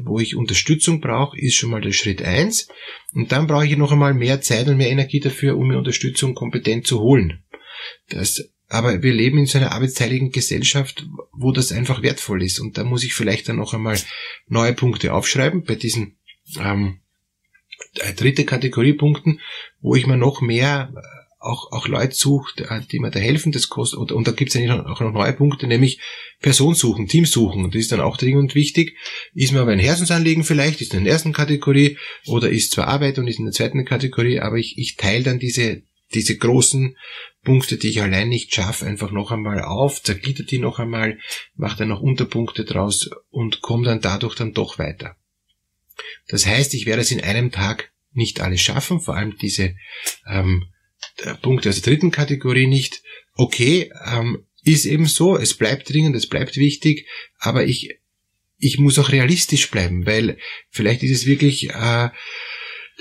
wo 0.00 0.18
ich 0.20 0.36
Unterstützung 0.36 1.00
brauche, 1.00 1.38
ist 1.38 1.54
schon 1.54 1.70
mal 1.70 1.80
der 1.80 1.92
Schritt 1.92 2.22
eins. 2.22 2.68
Und 3.12 3.32
dann 3.32 3.46
brauche 3.46 3.66
ich 3.66 3.76
noch 3.76 3.92
einmal 3.92 4.14
mehr 4.14 4.40
Zeit 4.40 4.68
und 4.68 4.76
mehr 4.76 4.90
Energie 4.90 5.20
dafür, 5.20 5.56
um 5.56 5.68
mir 5.68 5.78
Unterstützung 5.78 6.34
kompetent 6.34 6.86
zu 6.86 7.00
holen. 7.00 7.42
Das, 8.10 8.50
aber 8.68 9.02
wir 9.02 9.12
leben 9.12 9.38
in 9.38 9.46
so 9.46 9.58
einer 9.58 9.72
arbeitsteiligen 9.72 10.30
Gesellschaft, 10.30 11.06
wo 11.32 11.52
das 11.52 11.72
einfach 11.72 12.02
wertvoll 12.02 12.42
ist. 12.42 12.60
Und 12.60 12.78
da 12.78 12.84
muss 12.84 13.04
ich 13.04 13.14
vielleicht 13.14 13.48
dann 13.48 13.56
noch 13.56 13.74
einmal 13.74 13.98
neue 14.46 14.74
Punkte 14.74 15.14
aufschreiben 15.14 15.64
bei 15.64 15.74
diesen 15.74 16.18
ähm, 16.58 17.00
dritte 18.16 18.44
Kategorie 18.44 18.92
Punkten, 18.92 19.40
wo 19.80 19.94
ich 19.94 20.06
mir 20.06 20.16
noch 20.16 20.40
mehr 20.40 20.92
auch, 21.38 21.70
auch 21.72 21.86
Leute 21.86 22.14
sucht, 22.14 22.60
äh, 22.60 22.80
die 22.90 22.98
mir 22.98 23.10
da 23.10 23.20
helfen. 23.20 23.52
Das 23.52 23.68
kostet, 23.68 23.98
und, 23.98 24.12
und 24.12 24.26
da 24.26 24.32
gibt 24.32 24.50
es 24.50 24.56
eigentlich 24.56 24.72
auch 24.72 25.00
noch 25.00 25.12
neue 25.12 25.32
Punkte, 25.32 25.66
nämlich 25.66 26.00
Person 26.40 26.74
suchen, 26.74 27.06
Team 27.06 27.26
suchen. 27.26 27.70
Das 27.70 27.80
ist 27.80 27.92
dann 27.92 28.00
auch 28.00 28.16
dringend 28.16 28.54
wichtig. 28.54 28.96
Ist 29.34 29.52
mir 29.52 29.60
aber 29.60 29.72
ein 29.72 29.78
Herzensanliegen 29.78 30.44
vielleicht, 30.44 30.80
ist 30.80 30.94
in 30.94 31.04
der 31.04 31.12
ersten 31.12 31.32
Kategorie 31.32 31.98
oder 32.26 32.50
ist 32.50 32.72
zwar 32.72 32.88
Arbeit 32.88 33.18
und 33.18 33.28
ist 33.28 33.38
in 33.38 33.44
der 33.44 33.54
zweiten 33.54 33.84
Kategorie, 33.84 34.40
aber 34.40 34.56
ich, 34.56 34.76
ich 34.78 34.96
teile 34.96 35.24
dann 35.24 35.38
diese, 35.38 35.82
diese 36.14 36.36
großen 36.36 36.96
Punkte, 37.44 37.76
die 37.76 37.88
ich 37.88 38.02
allein 38.02 38.28
nicht 38.28 38.54
schaffe, 38.54 38.86
einfach 38.86 39.10
noch 39.10 39.30
einmal 39.30 39.62
auf, 39.62 40.02
zerglieder 40.02 40.44
die 40.44 40.58
noch 40.58 40.78
einmal, 40.78 41.18
mache 41.54 41.78
dann 41.78 41.88
noch 41.88 42.00
Unterpunkte 42.00 42.64
draus 42.64 43.10
und 43.30 43.62
komme 43.62 43.84
dann 43.84 44.00
dadurch 44.00 44.34
dann 44.34 44.52
doch 44.52 44.78
weiter. 44.78 45.16
Das 46.28 46.46
heißt, 46.46 46.74
ich 46.74 46.86
werde 46.86 47.02
es 47.02 47.10
in 47.10 47.22
einem 47.22 47.50
Tag 47.50 47.92
nicht 48.12 48.40
alles 48.40 48.60
schaffen, 48.60 49.00
vor 49.00 49.16
allem 49.16 49.36
diese 49.38 49.74
ähm, 50.28 50.66
Punkte 51.42 51.68
aus 51.68 51.80
der 51.80 51.92
dritten 51.92 52.10
Kategorie 52.10 52.66
nicht. 52.66 53.02
Okay, 53.34 53.90
ähm, 54.06 54.44
ist 54.64 54.84
eben 54.84 55.06
so, 55.06 55.36
es 55.36 55.54
bleibt 55.54 55.92
dringend, 55.92 56.16
es 56.16 56.26
bleibt 56.26 56.56
wichtig, 56.56 57.06
aber 57.38 57.64
ich, 57.64 57.98
ich 58.58 58.78
muss 58.78 58.98
auch 58.98 59.12
realistisch 59.12 59.70
bleiben, 59.70 60.06
weil 60.06 60.36
vielleicht 60.70 61.02
ist 61.02 61.12
es 61.12 61.26
wirklich 61.26 61.70
äh, 61.70 62.08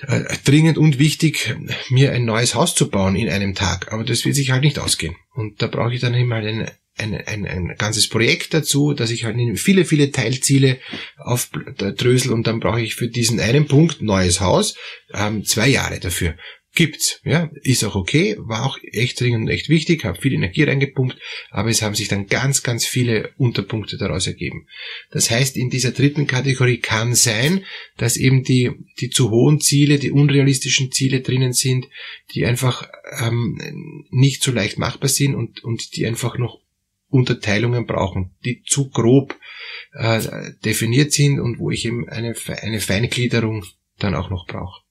äh, 0.04 0.24
dringend 0.46 0.78
und 0.78 1.00
wichtig, 1.00 1.56
mir 1.90 2.12
ein 2.12 2.26
neues 2.26 2.56
Haus 2.56 2.76
zu 2.76 2.90
bauen 2.90 3.16
in 3.16 3.30
einem 3.30 3.56
Tag, 3.56 3.92
aber 3.92 4.04
das 4.04 4.26
wird 4.26 4.36
sich 4.36 4.52
halt 4.52 4.64
nicht 4.64 4.80
ausgehen. 4.80 5.16
Und 5.34 5.62
da 5.62 5.68
brauche 5.68 5.94
ich 5.94 6.02
dann 6.02 6.14
eben 6.14 6.32
halt 6.34 6.46
ein, 6.46 6.72
ein, 6.98 7.16
ein, 7.16 7.46
ein 7.48 7.76
ganzes 7.78 8.08
Projekt 8.08 8.54
dazu, 8.54 8.94
dass 8.94 9.12
ich 9.12 9.24
halt 9.24 9.38
viele, 9.60 9.86
viele 9.86 10.12
Teilziele 10.12 10.80
aufdrösel 11.18 12.32
und 12.32 12.48
dann 12.48 12.60
brauche 12.60 12.82
ich 12.82 12.96
für 12.96 13.08
diesen 13.08 13.40
einen 13.40 13.68
Punkt 13.68 14.02
neues 14.02 14.40
Haus 14.40 14.76
ähm, 15.14 15.44
zwei 15.46 15.68
Jahre 15.68 16.00
dafür 16.00 16.36
gibt's, 16.78 17.20
ja, 17.24 17.50
ist 17.64 17.84
auch 17.84 17.96
okay, 17.96 18.36
war 18.38 18.64
auch 18.64 18.78
echt 18.84 19.20
dringend 19.20 19.46
und 19.46 19.50
echt 19.50 19.68
wichtig, 19.68 20.06
habe 20.06 20.22
viel 20.22 20.34
Energie 20.34 20.62
reingepumpt, 20.62 21.18
aber 21.50 21.70
es 21.70 21.82
haben 21.82 21.96
sich 21.96 22.08
dann 22.08 22.28
ganz, 22.28 22.62
ganz 22.62 22.86
viele 22.86 23.32
Unterpunkte 23.38 23.98
daraus 23.98 24.28
ergeben. 24.28 24.68
Das 25.10 25.32
heißt, 25.32 25.58
in 25.58 25.72
dieser 25.72 25.92
dritten 25.92 26.28
Kategorie 26.28 26.78
kann 26.78 27.16
sein, 27.16 27.66
dass 27.98 28.16
eben 28.16 28.44
die, 28.44 28.72
die 29.02 29.10
zu 29.10 29.32
hohen 29.32 29.60
Ziele, 29.60 29.98
die 29.98 30.12
unrealistischen 30.12 30.92
Ziele 30.92 31.22
drinnen 31.22 31.52
sind, 31.52 31.88
die 32.36 32.46
einfach 32.46 32.88
ähm, 33.22 34.06
nicht 34.12 34.44
so 34.44 34.52
leicht 34.52 34.78
machbar 34.78 35.10
sind 35.10 35.34
und, 35.34 35.64
und 35.64 35.96
die 35.96 36.06
einfach 36.06 36.38
noch 36.38 36.62
Unterteilungen 37.10 37.88
brauchen, 37.88 38.36
die 38.46 38.62
zu 38.62 38.90
grob 38.92 39.36
äh, 39.94 40.22
definiert 40.64 41.12
sind 41.12 41.40
und 41.40 41.58
wo 41.58 41.72
ich 41.72 41.86
eben 41.86 42.08
eine, 42.08 42.36
eine 42.62 42.80
Feingliederung 42.82 43.66
dann 43.98 44.14
auch 44.14 44.30
noch 44.30 44.46
brauche. 44.46 44.84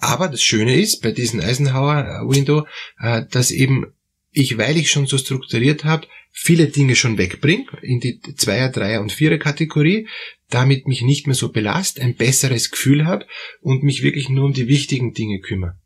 Aber 0.00 0.28
das 0.28 0.42
Schöne 0.42 0.80
ist 0.80 1.02
bei 1.02 1.12
diesem 1.12 1.40
Eisenhower 1.40 2.24
Window, 2.28 2.66
äh, 3.00 3.24
dass 3.30 3.50
eben 3.50 3.86
ich, 4.30 4.58
weil 4.58 4.76
ich 4.76 4.90
schon 4.90 5.06
so 5.06 5.18
strukturiert 5.18 5.84
habe, 5.84 6.06
viele 6.30 6.68
Dinge 6.68 6.94
schon 6.94 7.18
wegbringe 7.18 7.66
in 7.82 8.00
die 8.00 8.20
Zweier-, 8.20 8.70
Dreier- 8.70 9.00
und 9.00 9.12
Vierer-Kategorie, 9.12 10.06
damit 10.50 10.86
mich 10.86 11.02
nicht 11.02 11.26
mehr 11.26 11.34
so 11.34 11.50
belast, 11.50 12.00
ein 12.00 12.14
besseres 12.14 12.70
Gefühl 12.70 13.06
habe 13.06 13.26
und 13.60 13.82
mich 13.82 14.02
wirklich 14.02 14.28
nur 14.28 14.44
um 14.44 14.52
die 14.52 14.68
wichtigen 14.68 15.12
Dinge 15.12 15.40
kümmere. 15.40 15.78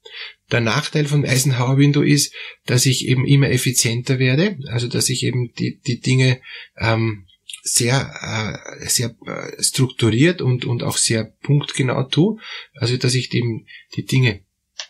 Der 0.51 0.61
Nachteil 0.61 1.07
von 1.07 1.25
Eisenhower 1.25 1.79
Window 1.79 2.03
ist, 2.03 2.35
dass 2.66 2.85
ich 2.85 3.09
eben 3.09 3.27
immer 3.27 3.51
effizienter 3.51 4.18
werde, 4.18 4.59
also 4.66 4.88
dass 4.88 5.09
ich 5.09 5.25
eben 5.25 5.53
die, 5.55 5.81
die 5.81 6.01
Dinge 6.01 6.40
ähm, 6.77 7.27
sehr, 7.62 8.61
äh, 8.81 8.88
sehr 8.88 9.15
äh, 9.27 9.62
strukturiert 9.62 10.43
und, 10.43 10.65
und 10.65 10.83
auch 10.83 10.97
sehr 10.97 11.25
punktgenau 11.43 12.05
tue. 12.05 12.38
Also, 12.75 12.97
dass 12.97 13.15
ich 13.15 13.29
dem, 13.29 13.67
die 13.97 14.05
Dinge 14.05 14.41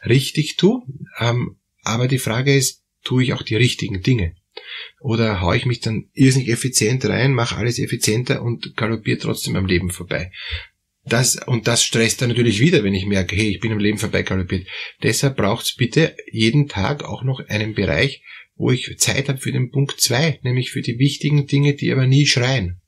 richtig 0.04 0.56
tue. 0.56 0.82
Ähm, 1.18 1.56
aber 1.82 2.08
die 2.08 2.18
Frage 2.18 2.56
ist, 2.56 2.82
tue 3.04 3.24
ich 3.24 3.32
auch 3.32 3.42
die 3.42 3.56
richtigen 3.56 4.02
Dinge? 4.02 4.34
Oder 5.00 5.40
haue 5.40 5.56
ich 5.56 5.66
mich 5.66 5.80
dann 5.80 6.08
irrsinnig 6.12 6.48
effizient 6.48 7.04
rein, 7.06 7.34
mache 7.34 7.56
alles 7.56 7.78
effizienter 7.78 8.42
und 8.42 8.76
galoppiere 8.76 9.18
trotzdem 9.18 9.56
am 9.56 9.66
Leben 9.66 9.90
vorbei. 9.90 10.30
Das, 11.04 11.36
und 11.46 11.66
das 11.66 11.82
stresst 11.82 12.22
dann 12.22 12.28
natürlich 12.28 12.60
wieder, 12.60 12.84
wenn 12.84 12.94
ich 12.94 13.06
merke, 13.06 13.34
hey, 13.34 13.48
ich 13.48 13.60
bin 13.60 13.72
am 13.72 13.80
Leben 13.80 13.98
vorbei 13.98 14.22
galoppiert. 14.22 14.68
Deshalb 15.02 15.36
braucht 15.36 15.66
es 15.66 15.74
bitte 15.74 16.16
jeden 16.30 16.68
Tag 16.68 17.02
auch 17.02 17.24
noch 17.24 17.40
einen 17.48 17.74
Bereich, 17.74 18.22
wo 18.62 18.70
ich 18.70 18.96
Zeit 18.98 19.28
habe 19.28 19.40
für 19.40 19.50
den 19.50 19.72
Punkt 19.72 20.00
zwei, 20.00 20.38
nämlich 20.42 20.70
für 20.70 20.82
die 20.82 21.00
wichtigen 21.00 21.48
Dinge, 21.48 21.74
die 21.74 21.90
aber 21.90 22.06
nie 22.06 22.26
schreien. 22.26 22.80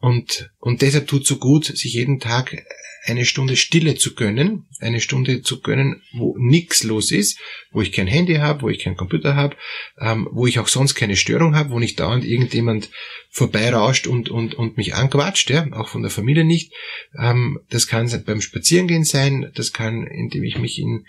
Und, 0.00 0.50
und 0.58 0.82
deshalb 0.82 1.08
tut 1.08 1.26
so 1.26 1.38
gut, 1.38 1.64
sich 1.64 1.94
jeden 1.94 2.20
Tag 2.20 2.62
eine 3.06 3.24
Stunde 3.24 3.56
Stille 3.56 3.94
zu 3.94 4.14
gönnen, 4.14 4.66
eine 4.80 5.00
Stunde 5.00 5.40
zu 5.40 5.62
gönnen, 5.62 6.02
wo 6.12 6.36
nichts 6.38 6.82
los 6.82 7.10
ist, 7.10 7.40
wo 7.72 7.80
ich 7.80 7.90
kein 7.90 8.06
Handy 8.06 8.34
habe, 8.34 8.60
wo 8.60 8.68
ich 8.68 8.80
keinen 8.80 8.98
Computer 8.98 9.34
habe, 9.34 9.56
ähm, 9.98 10.28
wo 10.30 10.46
ich 10.46 10.58
auch 10.58 10.68
sonst 10.68 10.94
keine 10.94 11.16
Störung 11.16 11.56
habe, 11.56 11.70
wo 11.70 11.78
nicht 11.78 11.98
dauernd 11.98 12.26
irgendjemand 12.26 12.90
vorbeirauscht 13.30 14.06
und, 14.06 14.28
und, 14.28 14.54
und 14.54 14.76
mich 14.76 14.94
anquatscht, 14.94 15.48
ja, 15.48 15.66
auch 15.72 15.88
von 15.88 16.02
der 16.02 16.10
Familie 16.10 16.44
nicht. 16.44 16.74
Ähm, 17.18 17.60
das 17.70 17.86
kann 17.86 18.10
beim 18.26 18.42
Spazierengehen 18.42 19.04
sein, 19.04 19.50
das 19.54 19.72
kann, 19.72 20.06
indem 20.06 20.44
ich 20.44 20.58
mich 20.58 20.78
in 20.78 21.06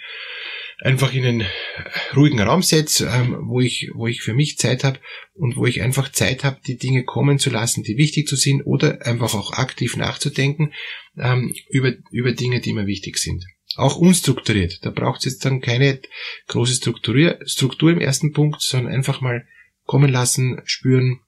einfach 0.81 1.13
in 1.13 1.25
einen 1.25 1.45
ruhigen 2.15 2.39
Raum 2.39 2.61
setze, 2.61 3.07
ähm, 3.07 3.37
wo 3.47 3.59
ich, 3.59 3.89
wo 3.93 4.07
ich 4.07 4.21
für 4.21 4.33
mich 4.33 4.57
Zeit 4.57 4.83
habe 4.83 4.99
und 5.33 5.57
wo 5.57 5.65
ich 5.65 5.81
einfach 5.81 6.11
Zeit 6.11 6.43
habe, 6.43 6.59
die 6.65 6.77
Dinge 6.77 7.03
kommen 7.03 7.39
zu 7.39 7.49
lassen, 7.49 7.83
die 7.83 7.97
wichtig 7.97 8.27
zu 8.27 8.35
sind 8.35 8.61
oder 8.63 9.05
einfach 9.05 9.33
auch 9.33 9.53
aktiv 9.53 9.97
nachzudenken 9.97 10.73
ähm, 11.17 11.53
über, 11.69 11.93
über 12.11 12.31
Dinge, 12.31 12.61
die 12.61 12.73
mir 12.73 12.87
wichtig 12.87 13.17
sind. 13.17 13.43
Auch 13.75 13.97
unstrukturiert. 13.97 14.83
Da 14.83 14.89
braucht 14.89 15.19
es 15.19 15.25
jetzt 15.25 15.45
dann 15.45 15.61
keine 15.61 15.99
große 16.47 16.73
Struktur, 16.73 17.39
Struktur 17.45 17.91
im 17.91 18.01
ersten 18.01 18.31
Punkt, 18.31 18.61
sondern 18.61 18.93
einfach 18.93 19.21
mal 19.21 19.45
kommen 19.85 20.11
lassen, 20.11 20.61
spüren, 20.65 21.19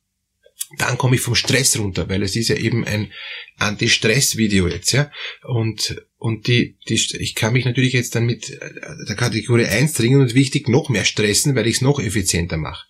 dann 0.77 0.97
komme 0.97 1.15
ich 1.15 1.21
vom 1.21 1.35
Stress 1.35 1.77
runter, 1.77 2.09
weil 2.09 2.23
es 2.23 2.35
ist 2.35 2.47
ja 2.47 2.55
eben 2.55 2.85
ein 2.85 3.11
Anti-Stress-Video 3.57 4.67
jetzt, 4.67 4.91
ja. 4.91 5.11
Und, 5.43 6.01
und 6.21 6.45
die, 6.45 6.77
die, 6.87 7.01
ich 7.17 7.33
kann 7.33 7.53
mich 7.53 7.65
natürlich 7.65 7.93
jetzt 7.93 8.13
dann 8.13 8.27
mit 8.27 8.51
äh, 8.51 8.73
der 9.07 9.15
Kategorie 9.15 9.65
1 9.65 9.93
dringend 9.93 10.21
und 10.21 10.35
wichtig 10.35 10.69
noch 10.69 10.87
mehr 10.87 11.03
stressen, 11.03 11.55
weil 11.55 11.65
ich 11.65 11.77
es 11.77 11.81
noch 11.81 11.99
effizienter 11.99 12.57
mache. 12.57 12.87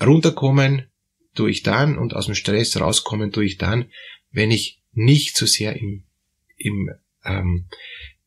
Runterkommen 0.00 0.86
tue 1.34 1.50
ich 1.50 1.62
dann 1.62 1.98
und 1.98 2.14
aus 2.14 2.24
dem 2.24 2.34
Stress 2.34 2.80
rauskommen 2.80 3.32
tue 3.32 3.44
ich 3.44 3.58
dann, 3.58 3.90
wenn 4.30 4.50
ich 4.50 4.80
nicht 4.94 5.36
so 5.36 5.44
sehr 5.44 5.76
im, 5.76 6.04
im 6.56 6.90
ähm, 7.22 7.66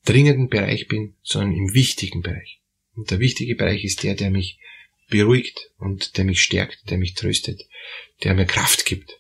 dringenden 0.05 0.49
Bereich 0.49 0.87
bin, 0.87 1.15
sondern 1.23 1.55
im 1.55 1.73
wichtigen 1.73 2.21
Bereich. 2.21 2.61
Und 2.93 3.09
der 3.09 3.17
wichtige 3.17 3.55
Bereich 3.55 3.83
ist 3.83 4.03
der, 4.03 4.13
der 4.13 4.29
mich 4.29 4.59
beruhigt 5.09 5.71
und 5.79 6.17
der 6.17 6.25
mich 6.25 6.43
stärkt, 6.43 6.91
der 6.91 6.99
mich 6.99 7.15
tröstet, 7.15 7.67
der 8.23 8.35
mir 8.35 8.45
Kraft 8.45 8.85
gibt. 8.85 9.19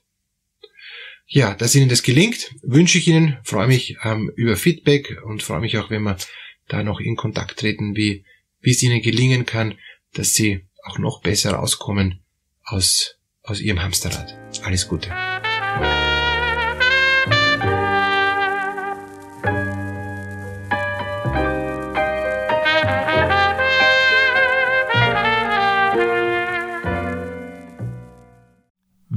Ja, 1.27 1.55
dass 1.55 1.75
Ihnen 1.75 1.89
das 1.89 2.03
gelingt, 2.03 2.53
wünsche 2.61 2.97
ich 2.97 3.07
Ihnen, 3.07 3.37
freue 3.43 3.67
mich 3.67 3.97
ähm, 4.03 4.31
über 4.35 4.57
Feedback 4.57 5.21
und 5.25 5.41
freue 5.41 5.61
mich 5.61 5.77
auch, 5.77 5.89
wenn 5.89 6.03
wir 6.03 6.17
da 6.67 6.83
noch 6.83 6.99
in 6.99 7.15
Kontakt 7.15 7.59
treten, 7.59 7.95
wie, 7.95 8.25
wie 8.61 8.71
es 8.71 8.83
Ihnen 8.83 9.01
gelingen 9.01 9.45
kann, 9.45 9.77
dass 10.13 10.33
Sie 10.33 10.65
auch 10.83 10.99
noch 10.99 11.21
besser 11.21 11.53
rauskommen 11.53 12.23
aus, 12.63 13.17
aus 13.41 13.59
Ihrem 13.59 13.81
Hamsterrad. 13.81 14.37
Alles 14.63 14.87
Gute. 14.87 15.09